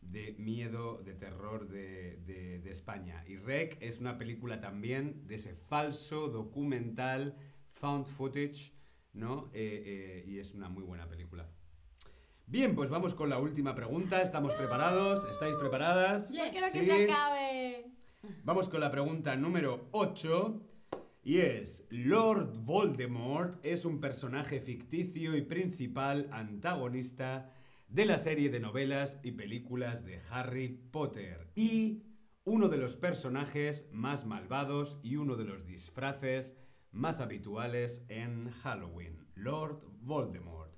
de 0.00 0.34
miedo, 0.38 0.98
de 1.02 1.14
terror 1.14 1.68
de, 1.68 2.16
de- 2.26 2.58
de 2.58 2.70
España. 2.70 3.22
Y 3.26 3.36
Rec 3.36 3.78
es 3.80 4.00
una 4.00 4.18
película 4.18 4.60
también 4.60 5.26
de 5.26 5.36
ese 5.36 5.54
falso 5.54 6.28
documental 6.28 7.36
found 7.72 8.06
footage, 8.06 8.74
¿no? 9.12 9.50
Eh, 9.54 9.82
eh, 9.86 10.24
y 10.26 10.38
es 10.40 10.52
una 10.52 10.68
muy 10.68 10.82
buena 10.84 11.08
película. 11.08 11.46
Bien, 12.46 12.74
pues 12.74 12.90
vamos 12.90 13.14
con 13.14 13.30
la 13.30 13.38
última 13.38 13.74
pregunta. 13.74 14.20
¿Estamos 14.20 14.52
preparados? 14.54 15.24
¿Estáis 15.30 15.54
preparadas? 15.54 16.30
Yes. 16.30 16.50
Quiero 16.50 16.66
que 16.70 16.84
se 16.84 17.04
acabe. 17.04 17.86
Vamos 18.42 18.68
con 18.68 18.80
la 18.80 18.90
pregunta 18.90 19.36
número 19.36 19.88
8. 19.92 20.60
Y 21.26 21.38
es, 21.38 21.86
Lord 21.88 22.52
Voldemort 22.66 23.58
es 23.64 23.86
un 23.86 23.98
personaje 23.98 24.60
ficticio 24.60 25.34
y 25.34 25.40
principal 25.40 26.28
antagonista 26.30 27.50
de 27.88 28.04
la 28.04 28.18
serie 28.18 28.50
de 28.50 28.60
novelas 28.60 29.20
y 29.22 29.32
películas 29.32 30.04
de 30.04 30.20
Harry 30.30 30.68
Potter. 30.90 31.48
Y 31.54 32.02
uno 32.44 32.68
de 32.68 32.76
los 32.76 32.96
personajes 32.96 33.88
más 33.90 34.26
malvados 34.26 34.98
y 35.02 35.16
uno 35.16 35.36
de 35.36 35.46
los 35.46 35.64
disfraces 35.64 36.54
más 36.92 37.22
habituales 37.22 38.04
en 38.08 38.50
Halloween, 38.50 39.26
Lord 39.34 39.80
Voldemort. 40.02 40.76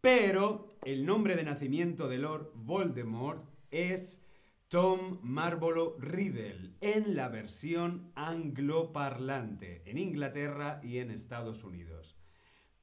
Pero 0.00 0.76
el 0.84 1.06
nombre 1.06 1.36
de 1.36 1.44
nacimiento 1.44 2.08
de 2.08 2.18
Lord 2.18 2.50
Voldemort 2.56 3.48
es 3.70 4.23
Tom 4.68 5.18
Marlborough 5.22 5.96
Riddle 6.00 6.76
en 6.80 7.14
la 7.14 7.28
versión 7.28 8.10
angloparlante 8.14 9.82
en 9.88 9.98
Inglaterra 9.98 10.80
y 10.82 10.98
en 10.98 11.10
Estados 11.10 11.64
Unidos. 11.64 12.16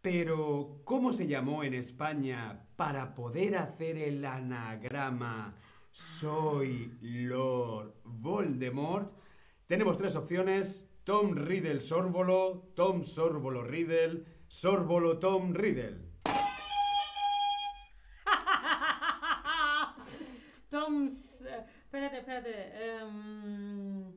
Pero, 0.01 0.81
¿cómo 0.83 1.11
se 1.11 1.27
llamó 1.27 1.63
en 1.63 1.73
España 1.73 2.67
para 2.75 3.13
poder 3.13 3.55
hacer 3.55 3.97
el 3.97 4.25
anagrama 4.25 5.55
Soy 5.91 6.97
Lord 7.01 7.93
Voldemort? 8.03 9.13
Tenemos 9.67 9.97
tres 9.97 10.15
opciones. 10.15 10.87
Tom 11.03 11.35
Riddle 11.35 11.81
Sorbolo, 11.81 12.71
Tom 12.75 13.03
Sorbolo 13.03 13.63
Riddle, 13.63 14.23
Sorbolo 14.47 15.17
Tom 15.17 15.53
Riddle. 15.53 16.11
Tom's. 20.69 21.41
eh, 21.41 21.65
espérate, 21.83 22.19
espérate. 22.19 22.71
em, 22.99 24.13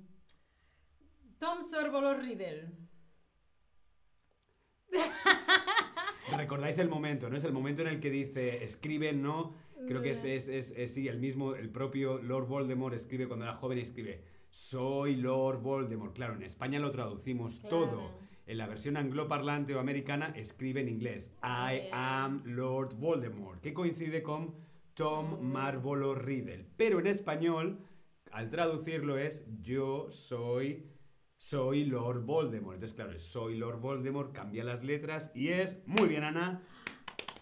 Riddle. 1.92 2.70
¿Recordáis 6.36 6.78
el 6.78 6.88
momento? 6.88 7.28
¿No? 7.28 7.36
Es 7.36 7.44
el 7.44 7.52
momento 7.52 7.82
en 7.82 7.88
el 7.88 8.00
que 8.00 8.10
dice 8.10 8.64
escribe, 8.64 9.12
no. 9.12 9.54
Creo 9.86 10.00
que 10.00 10.10
es, 10.10 10.24
es, 10.24 10.48
es- 10.48 10.70
es- 10.76 10.94
sí, 10.94 11.08
el 11.08 11.18
mismo, 11.18 11.54
el 11.54 11.68
propio 11.68 12.18
Lord 12.22 12.46
Voldemort 12.46 12.94
escribe 12.94 13.26
cuando 13.28 13.44
era 13.44 13.54
joven 13.56 13.78
y 13.78 13.82
escribe 13.82 14.24
Soy 14.50 15.16
Lord 15.16 15.60
Voldemort. 15.60 16.14
Claro, 16.14 16.34
en 16.34 16.42
España 16.42 16.78
lo 16.78 16.90
traducimos 16.90 17.60
Claro. 17.60 17.76
todo. 17.86 18.10
En 18.46 18.58
la 18.58 18.66
versión 18.66 18.96
angloparlante 18.96 19.74
o 19.74 19.80
americana 19.80 20.32
escribe 20.36 20.80
en 20.80 20.88
inglés 20.88 21.32
I 21.42 21.88
am 21.92 22.42
Lord 22.46 22.94
Voldemort, 22.96 23.60
que 23.60 23.74
coincide 23.74 24.22
con 24.22 24.54
Tom. 24.94 25.40
Marlborough 25.42 26.16
Riddle. 26.16 26.66
Pero 26.76 26.98
en 27.00 27.06
español, 27.08 27.78
al 28.30 28.48
traducirlo 28.50 29.18
es 29.18 29.44
Yo 29.60 30.10
soy 30.10 30.86
soy 31.44 31.84
Lord 31.84 32.24
Voldemort. 32.24 32.76
Entonces, 32.76 32.94
claro, 32.94 33.18
soy 33.18 33.56
Lord 33.56 33.80
Voldemort, 33.80 34.32
cambia 34.32 34.64
las 34.64 34.82
letras 34.82 35.30
y 35.34 35.48
es, 35.48 35.76
muy 35.86 36.08
bien, 36.08 36.24
Ana, 36.24 36.62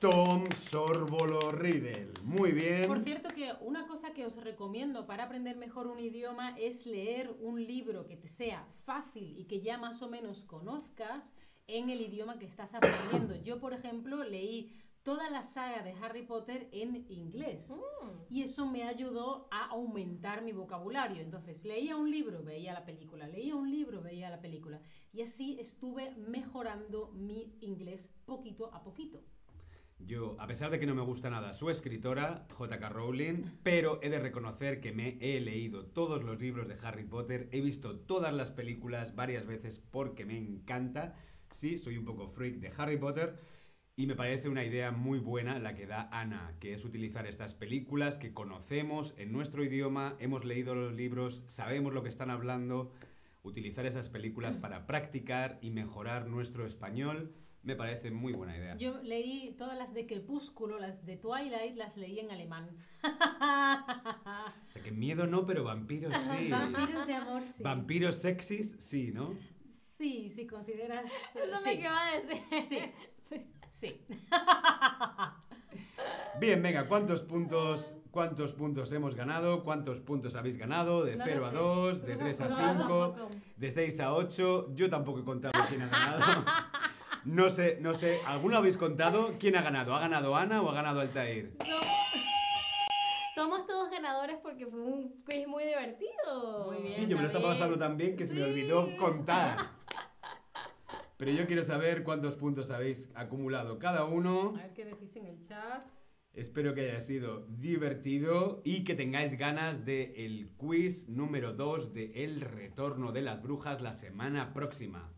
Tom 0.01 0.45
Sorbolo 0.53 1.51
Riddle. 1.51 2.11
Muy 2.25 2.51
bien. 2.51 2.89
Por 2.89 3.01
cierto 3.01 3.29
que 3.29 3.53
una 3.61 3.87
cosa 3.87 4.13
que 4.13 4.27
os 4.27 4.37
recomiendo 4.43 5.07
para 5.07 5.25
aprender 5.25 5.57
mejor 5.57 5.87
un 5.87 6.01
idioma 6.01 6.57
es 6.59 6.85
leer 6.85 7.33
un 7.41 7.65
libro 7.65 8.07
que 8.07 8.17
te 8.17 8.27
sea 8.27 8.67
fácil 8.85 9.39
y 9.39 9.45
que 9.45 9.61
ya 9.61 9.79
más 9.79 10.03
o 10.03 10.11
menos 10.11 10.43
conozcas 10.43 11.33
en 11.69 11.89
el 11.89 12.01
idioma 12.01 12.41
que 12.41 12.47
estás 12.47 12.75
aprendiendo. 12.75 13.37
Yo, 13.37 13.61
por 13.61 13.73
ejemplo, 13.73 14.25
leí 14.25 14.82
toda 15.03 15.31
la 15.31 15.43
saga 15.43 15.83
de 15.83 15.93
Harry 16.01 16.23
Potter 16.23 16.69
en 16.73 17.07
inglés. 17.09 17.71
Mm. 17.71 18.33
Y 18.33 18.43
eso 18.43 18.71
me 18.71 18.85
ayudó 18.85 19.49
a 19.51 19.67
aumentar 19.67 20.43
mi 20.43 20.53
vocabulario. 20.53 21.21
Entonces, 21.21 21.65
leía 21.65 21.97
un 21.97 22.11
libro, 22.11 22.43
veía 22.43 22.73
la 22.73 22.85
película, 22.85 23.27
leía 23.27 23.57
un 23.57 23.71
libro, 23.71 24.03
veía 24.03 24.31
la 24.31 24.41
película. 24.41 24.81
Y 25.13 25.23
así 25.23 25.59
estuve 25.61 26.15
mejorando 26.17 27.11
mi 27.13 27.57
inglés 27.61 28.11
poquito 28.25 28.73
a 28.73 28.83
poquito. 28.83 29.23
Yo, 30.07 30.37
a 30.41 30.47
pesar 30.49 30.71
de 30.71 30.81
que 30.81 30.87
no 30.87 30.95
me 30.95 31.03
gusta 31.03 31.31
nada 31.31 31.53
su 31.53 31.71
escritora, 31.71 32.47
J.K. 32.51 32.89
Rowling, 32.89 33.45
pero 33.63 34.01
he 34.03 34.11
de 34.11 34.19
reconocer 34.19 34.81
que 34.81 34.93
me 34.93 35.17
he 35.21 35.41
leído 35.41 35.87
todos 35.87 36.25
los 36.25 36.41
libros 36.41 36.69
de 36.69 36.77
Harry 36.83 37.05
Potter, 37.05 37.49
he 37.53 37.61
visto 37.61 38.01
todas 38.01 38.35
las 38.35 38.51
películas 38.51 39.15
varias 39.15 39.47
veces 39.47 39.81
porque 39.91 40.25
me 40.25 40.37
encanta. 40.37 41.15
sí, 41.53 41.77
soy 41.77 41.99
un 41.99 42.05
poco 42.05 42.29
freak 42.29 42.57
de 42.57 42.73
Harry 42.77 42.97
Potter. 42.97 43.39
Y 43.95 44.07
me 44.07 44.15
parece 44.15 44.49
una 44.49 44.65
idea 44.65 44.91
muy 44.91 45.19
buena 45.19 45.59
la 45.59 45.75
que 45.75 45.87
da 45.87 46.09
Ana, 46.13 46.57
que 46.61 46.73
es 46.73 46.87
utilizar 46.87 47.27
estas 47.27 47.53
películas 47.53 48.17
que 48.17 48.33
conocemos 48.33 49.13
en 49.19 49.33
nuestro 49.33 49.63
idioma, 49.63 50.17
hemos 50.19 50.47
leído 50.47 50.75
los 50.75 50.95
libros, 50.95 51.43
sabemos 51.45 51.93
lo 51.93 52.03
que 52.03 52.09
están 52.09 52.31
hablando, 52.31 52.91
utilizar 53.43 53.85
esas 53.85 54.09
películas 54.09 54.57
para 54.57 54.87
practicar 54.87 55.59
y 55.61 55.73
mejorar 55.73 56.27
nuestro 56.27 56.65
español, 56.65 57.35
me 57.63 57.77
parece 57.77 58.11
muy 58.11 58.33
buena 58.33 58.57
idea. 58.57 58.77
Yo 58.79 59.03
leí 59.03 59.55
todas 59.59 59.77
las 59.77 59.93
de 59.93 60.07
Crepúsculo, 60.07 60.79
las 60.79 61.05
de 61.05 61.19
Twilight, 61.19 61.77
las 61.77 61.99
leí 61.99 62.19
en 62.19 62.31
alemán. 62.31 62.71
O 64.67 64.71
sea, 64.73 64.83
que 64.83 64.91
miedo 64.91 65.27
no, 65.27 65.45
pero 65.45 65.65
vampiros 65.65 66.15
sí. 66.15 66.49
Vampiros 66.49 67.07
de 67.07 67.15
amor, 67.15 67.43
sí. 67.45 67.63
Vampiros 67.63 68.17
sexys, 68.17 68.75
sí, 68.79 69.13
¿no? 69.13 69.37
Sí, 69.99 70.31
si 70.31 70.47
consideras... 70.47 71.05
Eso 71.05 71.41
es 71.41 71.45
sí. 71.45 71.51
lo 71.51 71.63
que 71.63 71.81
iba 71.81 72.09
a 72.09 72.21
decir. 72.21 72.43
Sí, 72.51 72.79
sí. 73.29 73.39
Bien, 76.41 76.63
venga, 76.63 76.89
¿cuántos 76.89 77.23
puntos, 77.23 77.95
¿cuántos 78.11 78.55
puntos 78.55 78.91
hemos 78.93 79.15
ganado? 79.15 79.63
¿Cuántos 79.63 80.01
puntos 80.01 80.35
habéis 80.35 80.57
ganado? 80.57 81.05
De 81.05 81.15
No 81.17 81.25
lo 81.27 81.33
0 81.33 81.47
a 81.47 81.51
sé. 81.51 81.57
2, 81.57 82.03
de 82.07 82.13
No 82.15 82.19
3 82.19 82.41
a 82.41 82.49
lo 82.49 82.57
sé. 82.57 82.63
5, 82.79 83.17
de 83.57 83.71
6 83.71 84.01
a 84.01 84.15
8. 84.15 84.69
Yo 84.75 84.91
tampoco 84.91 85.21
he 85.21 85.25
contado 85.25 85.53
quién 85.69 85.83
ha 85.83 85.89
ganado. 85.89 86.45
No 87.25 87.51
sé, 87.51 87.79
no 87.81 87.95
sé. 87.95 88.21
¿Alguno 88.27 88.57
habéis 88.57 88.77
contado? 88.77 89.35
¿Quién 89.39 89.55
ha 89.55 89.63
ganado? 89.63 89.95
¿Ha 89.95 90.01
ganado 90.01 90.35
Ana 90.35 90.61
o 90.61 90.69
ha 90.69 90.75
ganado 90.75 90.99
Altair? 91.01 91.57
Somos 93.33 93.65
todos 93.65 93.91
ganadores 93.93 94.39
porque 94.43 94.67
fue 94.67 94.81
un 94.81 95.23
quiz 95.25 95.47
muy 95.47 95.63
divertido. 95.63 96.65
Muy 96.67 96.83
bien. 96.83 96.93
Sí, 96.93 97.07
yo 97.07 97.15
me 97.15 97.23
lo 97.23 97.29
estaba 97.29 97.51
pasando 97.51 97.79
tan 97.79 97.97
bien 97.97 98.17
que 98.17 98.27
se 98.27 98.35
me 98.35 98.41
Sí. 98.41 98.51
olvidó 98.51 98.97
contar. 98.97 99.57
Pero 101.25 101.37
yo 101.39 101.47
quiero 101.47 101.63
saber 101.63 102.03
cuántos 102.03 102.35
puntos 102.35 102.73
habéis 102.73 103.09
acumulado 103.15 103.79
cada 103.79 104.05
uno. 104.07 104.55
A 104.59 104.63
ver 104.63 104.73
qué 104.75 104.85
decís 104.85 105.15
en 105.15 105.27
el 105.27 105.39
chat. 105.39 105.85
Espero 106.35 106.75
que 106.75 106.81
haya 106.91 106.99
sido 106.99 107.47
divertido 107.47 108.61
y 108.65 108.83
que 108.83 108.97
tengáis 108.97 109.39
ganas 109.39 109.85
del 109.85 110.13
el 110.17 110.51
quiz 110.57 111.09
número 111.09 111.53
2 111.53 111.95
de 111.95 112.25
El 112.25 112.41
Retorno 112.41 113.13
de 113.13 113.23
las 113.23 113.41
Brujas 113.41 113.81
la 113.81 113.93
semana 113.93 114.53
próxima. 114.53 115.13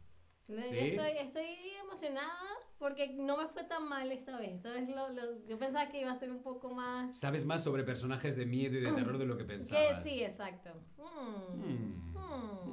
No, 0.50 0.62
¿Sí? 0.62 0.74
Yo 0.74 0.76
estoy, 0.76 1.12
estoy 1.26 1.46
emocionada 1.82 2.34
porque 2.76 3.14
no 3.14 3.38
me 3.38 3.46
fue 3.48 3.64
tan 3.64 3.88
mal 3.88 4.12
esta 4.12 4.38
vez. 4.38 4.56
Esta 4.56 4.72
vez 4.72 4.86
lo- 4.90 5.08
lo- 5.08 5.46
yo 5.46 5.58
pensaba 5.58 5.88
que 5.88 6.02
iba 6.02 6.10
a 6.10 6.16
ser 6.16 6.30
un 6.30 6.42
poco 6.42 6.74
más... 6.74 7.16
Sabes 7.18 7.46
más 7.46 7.64
sobre 7.64 7.82
personajes 7.82 8.36
de 8.36 8.44
miedo 8.44 8.76
y 8.76 8.82
de 8.82 8.92
terror 8.92 9.16
de 9.16 9.24
lo 9.24 9.38
que 9.38 9.44
Que 9.44 9.54
pensabas. 9.54 10.02
sí, 10.02 10.22
exacto. 10.22 10.68
Mm. 10.98 11.62
Hmm. 11.62 12.14
Hmm. 12.14 12.63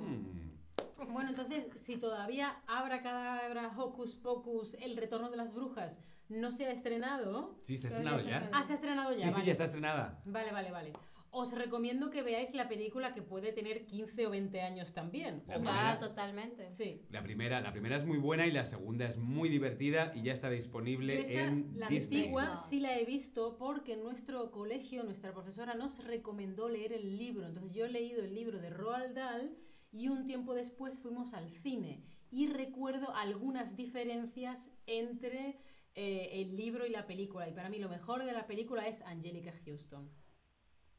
Bueno, 1.09 1.29
entonces, 1.29 1.65
si 1.75 1.97
todavía 1.97 2.61
Abra 2.67 3.01
Cadabra, 3.01 3.71
Hocus 3.77 4.15
Pocus, 4.15 4.75
El 4.75 4.97
Retorno 4.97 5.29
de 5.29 5.37
las 5.37 5.53
Brujas 5.53 5.99
no 6.29 6.51
se 6.51 6.65
ha 6.65 6.71
estrenado... 6.71 7.59
Sí, 7.63 7.77
se 7.77 7.87
ha 7.87 7.89
estrenado 7.89 8.21
ya. 8.21 8.49
Ah, 8.53 8.63
se 8.63 8.73
ha 8.73 8.75
estrenado 8.75 9.11
ya. 9.11 9.17
Sí, 9.17 9.29
sí, 9.29 9.31
vale. 9.31 9.45
ya 9.45 9.51
está 9.51 9.65
estrenada. 9.65 10.21
Vale, 10.25 10.51
vale, 10.51 10.71
vale. 10.71 10.93
Os 11.33 11.53
recomiendo 11.53 12.09
que 12.09 12.23
veáis 12.23 12.53
la 12.53 12.67
película 12.67 13.13
que 13.13 13.21
puede 13.21 13.53
tener 13.53 13.85
15 13.85 14.27
o 14.27 14.31
20 14.31 14.61
años 14.61 14.93
también. 14.93 15.43
La 15.47 15.55
o 15.55 15.59
primera. 15.59 15.91
Ah, 15.91 15.99
totalmente. 15.99 16.73
Sí. 16.73 17.01
La 17.09 17.23
primera, 17.23 17.61
la 17.61 17.71
primera 17.71 17.95
es 17.95 18.05
muy 18.05 18.17
buena 18.17 18.47
y 18.47 18.51
la 18.51 18.65
segunda 18.65 19.05
es 19.05 19.17
muy 19.17 19.47
divertida 19.47 20.11
y 20.13 20.23
ya 20.23 20.33
está 20.33 20.49
disponible 20.49 21.21
esa, 21.21 21.43
en 21.43 21.71
la 21.75 21.87
Disney. 21.87 22.19
antigua 22.19 22.57
sí 22.57 22.81
la 22.81 22.97
he 22.97 23.05
visto 23.05 23.57
porque 23.57 23.93
en 23.93 24.03
nuestro 24.03 24.51
colegio 24.51 25.03
nuestra 25.03 25.31
profesora 25.31 25.73
nos 25.73 26.03
recomendó 26.03 26.67
leer 26.67 26.91
el 26.91 27.17
libro. 27.17 27.45
Entonces 27.47 27.73
yo 27.73 27.85
he 27.85 27.89
leído 27.89 28.21
el 28.23 28.35
libro 28.35 28.59
de 28.59 28.69
Roald 28.69 29.15
Dahl 29.15 29.55
y 29.91 30.07
un 30.07 30.25
tiempo 30.25 30.53
después 30.53 30.99
fuimos 30.99 31.33
al 31.33 31.49
cine 31.49 32.03
y 32.31 32.47
recuerdo 32.47 33.13
algunas 33.15 33.75
diferencias 33.75 34.71
entre 34.87 35.59
eh, 35.95 36.29
el 36.33 36.55
libro 36.55 36.85
y 36.85 36.89
la 36.89 37.05
película. 37.05 37.47
Y 37.49 37.51
para 37.53 37.69
mí 37.69 37.77
lo 37.77 37.89
mejor 37.89 38.23
de 38.23 38.31
la 38.31 38.47
película 38.47 38.87
es 38.87 39.01
Angelica 39.01 39.51
Houston. 39.65 40.09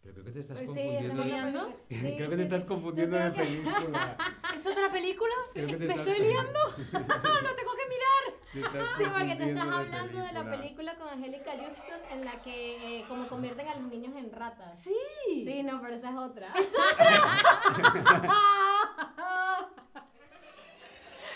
Pero 0.02 0.14
creo 0.14 0.24
que 0.26 0.32
te 0.32 0.40
estás 0.40 0.56
Pues 0.58 0.70
sí, 0.70 0.74
confundiendo. 0.82 1.24
liando? 1.24 1.60
película. 1.88 2.10
Sí, 2.10 2.16
creo 2.16 2.28
que 2.28 2.34
sí, 2.34 2.36
te 2.36 2.42
estás 2.42 2.62
sí. 2.62 2.68
confundiendo 2.68 3.16
de 3.16 3.30
película. 3.30 4.16
¿Es 4.54 4.66
otra 4.66 4.92
película? 4.92 5.32
¿Me 5.54 5.62
estás- 5.62 5.96
estoy 5.98 6.18
liando? 6.28 6.58
no 6.92 7.54
tengo 7.54 7.72
que 7.78 7.88
mirar. 7.88 8.21
Sí, 8.52 8.60
porque 8.60 8.84
te 8.84 9.04
confundiendo 9.04 9.44
estás 9.44 9.68
hablando 9.72 10.18
de 10.18 10.32
la 10.32 10.50
película. 10.50 10.94
con 10.96 11.08
Angélica 11.08 11.52
Houston 11.52 12.00
en 12.12 12.24
la 12.24 12.32
que 12.42 12.98
eh, 13.00 13.04
como 13.08 13.26
convierten 13.28 13.66
a 13.68 13.76
los 13.76 13.84
niños 13.84 14.14
en 14.16 14.30
ratas. 14.30 14.78
Sí. 14.78 14.94
Sí, 15.44 15.62
no, 15.62 15.80
pero 15.80 15.94
esa 15.94 16.10
es 16.10 16.16
otra. 16.16 16.52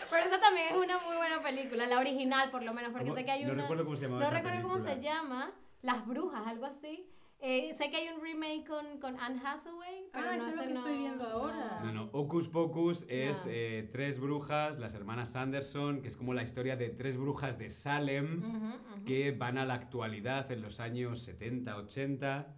Pero 0.09 0.25
esa 0.25 0.41
también 0.41 0.69
es 0.69 0.75
una 0.75 0.99
muy 0.99 1.17
buena 1.17 1.41
película, 1.41 1.87
la 1.87 1.99
original 1.99 2.51
por 2.51 2.63
lo 2.63 2.73
menos, 2.73 2.91
porque 2.93 3.07
¿Cómo? 3.07 3.17
sé 3.17 3.25
que 3.25 3.33
hay 3.33 3.45
no 3.45 3.53
una... 3.53 3.63
recuerdo 3.63 3.85
cómo 3.85 3.97
se 3.97 4.03
llamaba 4.05 4.21
no 4.21 4.27
esa 4.27 4.37
recuerdo 4.37 4.63
cómo 4.63 4.79
se 4.81 5.01
llama, 5.01 5.53
Las 5.83 6.07
Brujas, 6.07 6.47
algo 6.47 6.65
así. 6.65 7.11
Eh, 7.39 7.75
sé 7.75 7.91
que 7.91 7.97
hay 7.99 8.09
un 8.09 8.21
remake 8.23 8.65
con, 8.67 8.99
con 8.99 9.21
Anne 9.21 9.39
Hathaway, 9.45 10.09
pero 10.13 10.31
Ah, 10.31 10.37
no 10.37 10.49
eso 10.49 10.49
es 10.49 10.57
lo 10.57 10.63
que 10.63 10.69
no- 10.75 10.81
estoy 10.81 10.99
viendo 10.99 11.25
ahora. 11.25 11.81
No, 11.85 11.93
no, 11.93 12.09
Hocus 12.13 12.49
Pocus 12.49 13.05
es 13.09 13.45
No. 13.45 13.53
eh, 13.53 13.89
tres 13.93 14.19
brujas, 14.19 14.79
las 14.79 14.95
hermanas 14.95 15.31
Sanderson, 15.33 16.01
que 16.01 16.09
es 16.09 16.17
como 16.17 16.33
la 16.33 16.43
historia 16.43 16.77
de 16.77 16.89
tres 16.89 17.17
brujas 17.19 17.59
de 17.59 17.71
Salem 17.71 18.43
ujú. 18.43 19.05
que 19.05 19.33
van 19.33 19.59
a 19.59 19.67
la 19.67 19.75
actualidad 19.75 20.51
en 20.51 20.63
los 20.63 20.81
años 20.81 21.21
70, 21.21 21.77
80, 21.77 22.57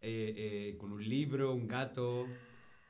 eh, 0.00 0.34
eh, 0.72 0.76
con 0.78 0.92
un 0.92 1.06
libro, 1.06 1.52
un 1.52 1.66
gato. 1.66 2.26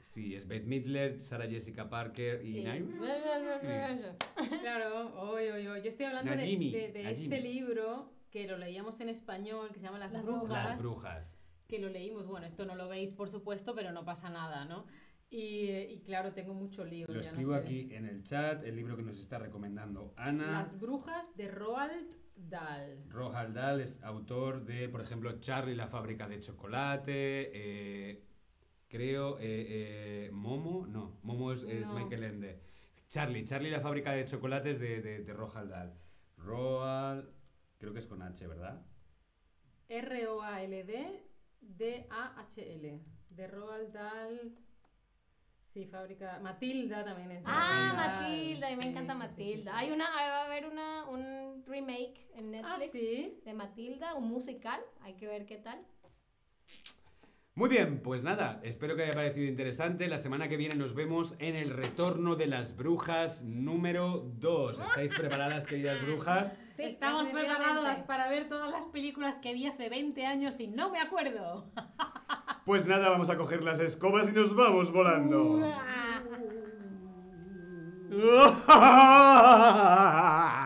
Sí, 0.03 0.35
es 0.35 0.47
Bette 0.47 0.67
Midler, 0.67 1.21
Sarah 1.21 1.47
Jessica 1.49 1.89
Parker 1.91 2.43
y... 2.45 2.63
Sí. 2.63 2.65
Claro, 4.61 5.15
oy, 5.31 5.49
oy, 5.49 5.67
oy. 5.67 5.83
yo 5.83 5.89
estoy 5.89 6.07
hablando 6.07 6.31
de- 6.31 6.37
Najimi, 6.39 6.71
de, 6.71 6.93
de 6.93 7.03
Najimi. 7.03 7.35
este 7.35 7.41
libro 7.49 8.11
que 8.37 8.47
lo 8.47 8.59
leíamos 8.59 9.01
en 9.01 9.09
español, 9.09 9.69
que 9.73 9.79
se 9.81 9.87
llama 9.87 9.99
Las, 9.99 10.13
Las 10.13 10.23
Brujas, 10.23 10.51
Las 10.51 10.79
brujas. 10.79 11.39
que 11.67 11.79
lo 11.79 11.89
leímos, 11.89 12.27
bueno, 12.27 12.47
esto 12.47 12.67
no 12.67 12.75
lo 12.75 12.87
veis 12.87 13.15
por 13.15 13.31
supuesto, 13.31 13.75
pero 13.75 13.93
no 13.93 14.05
pasa 14.05 14.29
nada, 14.29 14.67
¿no? 14.67 14.85
Y, 15.31 15.71
y 15.71 16.03
claro, 16.05 16.35
tengo 16.35 16.53
mucho 16.53 16.85
lío. 16.85 17.07
Lo 17.09 17.15
ya 17.15 17.21
no 17.21 17.27
escribo 17.29 17.53
sé. 17.53 17.59
aquí 17.59 17.89
en 17.95 18.05
el 18.05 18.23
chat, 18.25 18.63
el 18.65 18.77
libro 18.77 18.95
que 18.95 19.03
nos 19.03 19.19
está 19.19 19.39
recomendando 19.39 20.13
Ana. 20.19 20.53
Las 20.53 20.79
Brujas 20.79 21.35
de 21.39 21.49
Roald 21.49 22.15
Dahl. 22.37 23.05
Roald 23.09 23.55
Dahl 23.55 23.81
es 23.81 24.03
autor 24.03 24.67
de, 24.67 24.91
por 24.91 25.01
ejemplo, 25.01 25.41
Charlie 25.41 25.75
la 25.75 25.89
fábrica 25.89 26.29
de 26.29 26.39
chocolate, 26.41 27.51
eh, 27.55 28.23
creo, 28.87 29.39
eh, 29.39 30.27
eh, 30.27 30.31
Momo, 30.31 30.87
no, 30.87 31.19
Momo 31.23 31.53
es, 31.53 31.63
es 31.63 31.87
No. 31.87 31.95
Michael 31.95 32.23
Ende. 32.23 32.61
Charlie, 33.09 33.47
Charlie 33.47 33.71
la 33.71 33.81
fábrica 33.81 34.13
de 34.13 34.27
chocolates 34.27 34.79
de, 34.79 35.01
de, 35.01 35.21
de 35.25 35.33
Roald 35.33 35.71
Dahl. 35.71 35.95
Roald, 36.37 37.31
creo 37.79 37.93
que 37.93 37.99
es 38.01 38.07
con 38.07 38.23
H, 38.23 38.47
¿verdad? 38.47 38.83
R-O-A-L-D 39.89 41.23
D-A-H-L. 41.61 43.01
De 43.31 43.47
Roald 43.49 43.93
Dahl. 43.93 44.57
Sí, 45.61 45.85
fábrica. 45.85 46.39
Matilda 46.41 47.05
también 47.05 47.31
es 47.33 47.39
de 47.39 47.45
Ah. 47.51 47.93
Matilda, 47.97 48.71
y 48.71 48.77
me 48.77 48.83
Sí, 48.85 48.89
encanta 48.89 49.15
sí, 49.15 49.21
sí, 49.21 49.27
sí, 49.35 49.41
Matilda. 49.43 49.73
sí. 49.73 49.79
Hay 49.79 49.91
una, 49.91 50.05
va 50.09 50.43
a 50.43 50.45
haber 50.47 50.67
una, 50.67 51.05
un 51.09 51.65
remake 51.67 52.31
en 52.39 52.55
Ah, 52.55 52.79
Netflix 52.79 52.93
sí. 52.93 53.41
de 53.45 53.53
Matilda, 53.55 54.15
un 54.15 54.29
musical, 54.29 54.81
hay 55.01 55.15
que 55.15 55.27
ver 55.27 55.45
qué 55.45 55.57
tal. 55.59 55.85
Muy 57.57 57.69
bien, 57.71 58.01
pues 58.03 58.23
nada, 58.23 58.61
espero 58.63 58.97
que 58.97 59.03
haya 59.05 59.13
parecido 59.15 59.47
interesante. 59.47 60.09
La 60.09 60.19
semana 60.19 60.49
que 60.49 60.57
viene 60.57 60.77
nos 60.77 60.95
vemos 60.95 61.35
en 61.39 61.57
el 61.57 61.71
retorno 61.71 62.37
de 62.37 62.47
las 62.47 62.77
brujas 62.77 63.43
número 63.43 64.19
2. 64.37 64.79
¿Estáis 64.79 65.15
preparadas, 65.15 65.67
queridas 65.67 66.01
brujas? 66.03 66.61
Estamos 66.79 67.29
preparadas 67.29 68.01
para 68.01 68.29
ver 68.29 68.49
todas 68.49 68.71
las 68.71 68.85
películas 68.87 69.37
que 69.37 69.55
vi 69.55 69.67
hace 69.67 69.89
20 69.89 70.27
años 70.27 70.61
y 70.61 70.69
no 70.69 70.91
me 70.91 71.01
acuerdo. 71.01 71.71
Pues 72.65 72.87
nada, 72.87 73.11
vamos 73.11 73.31
a 73.31 73.37
coger 73.37 73.63
las 73.63 73.81
escobas 73.81 74.29
y 74.29 74.33
nos 74.33 74.55
vamos 74.55 74.93
volando. 74.93 75.61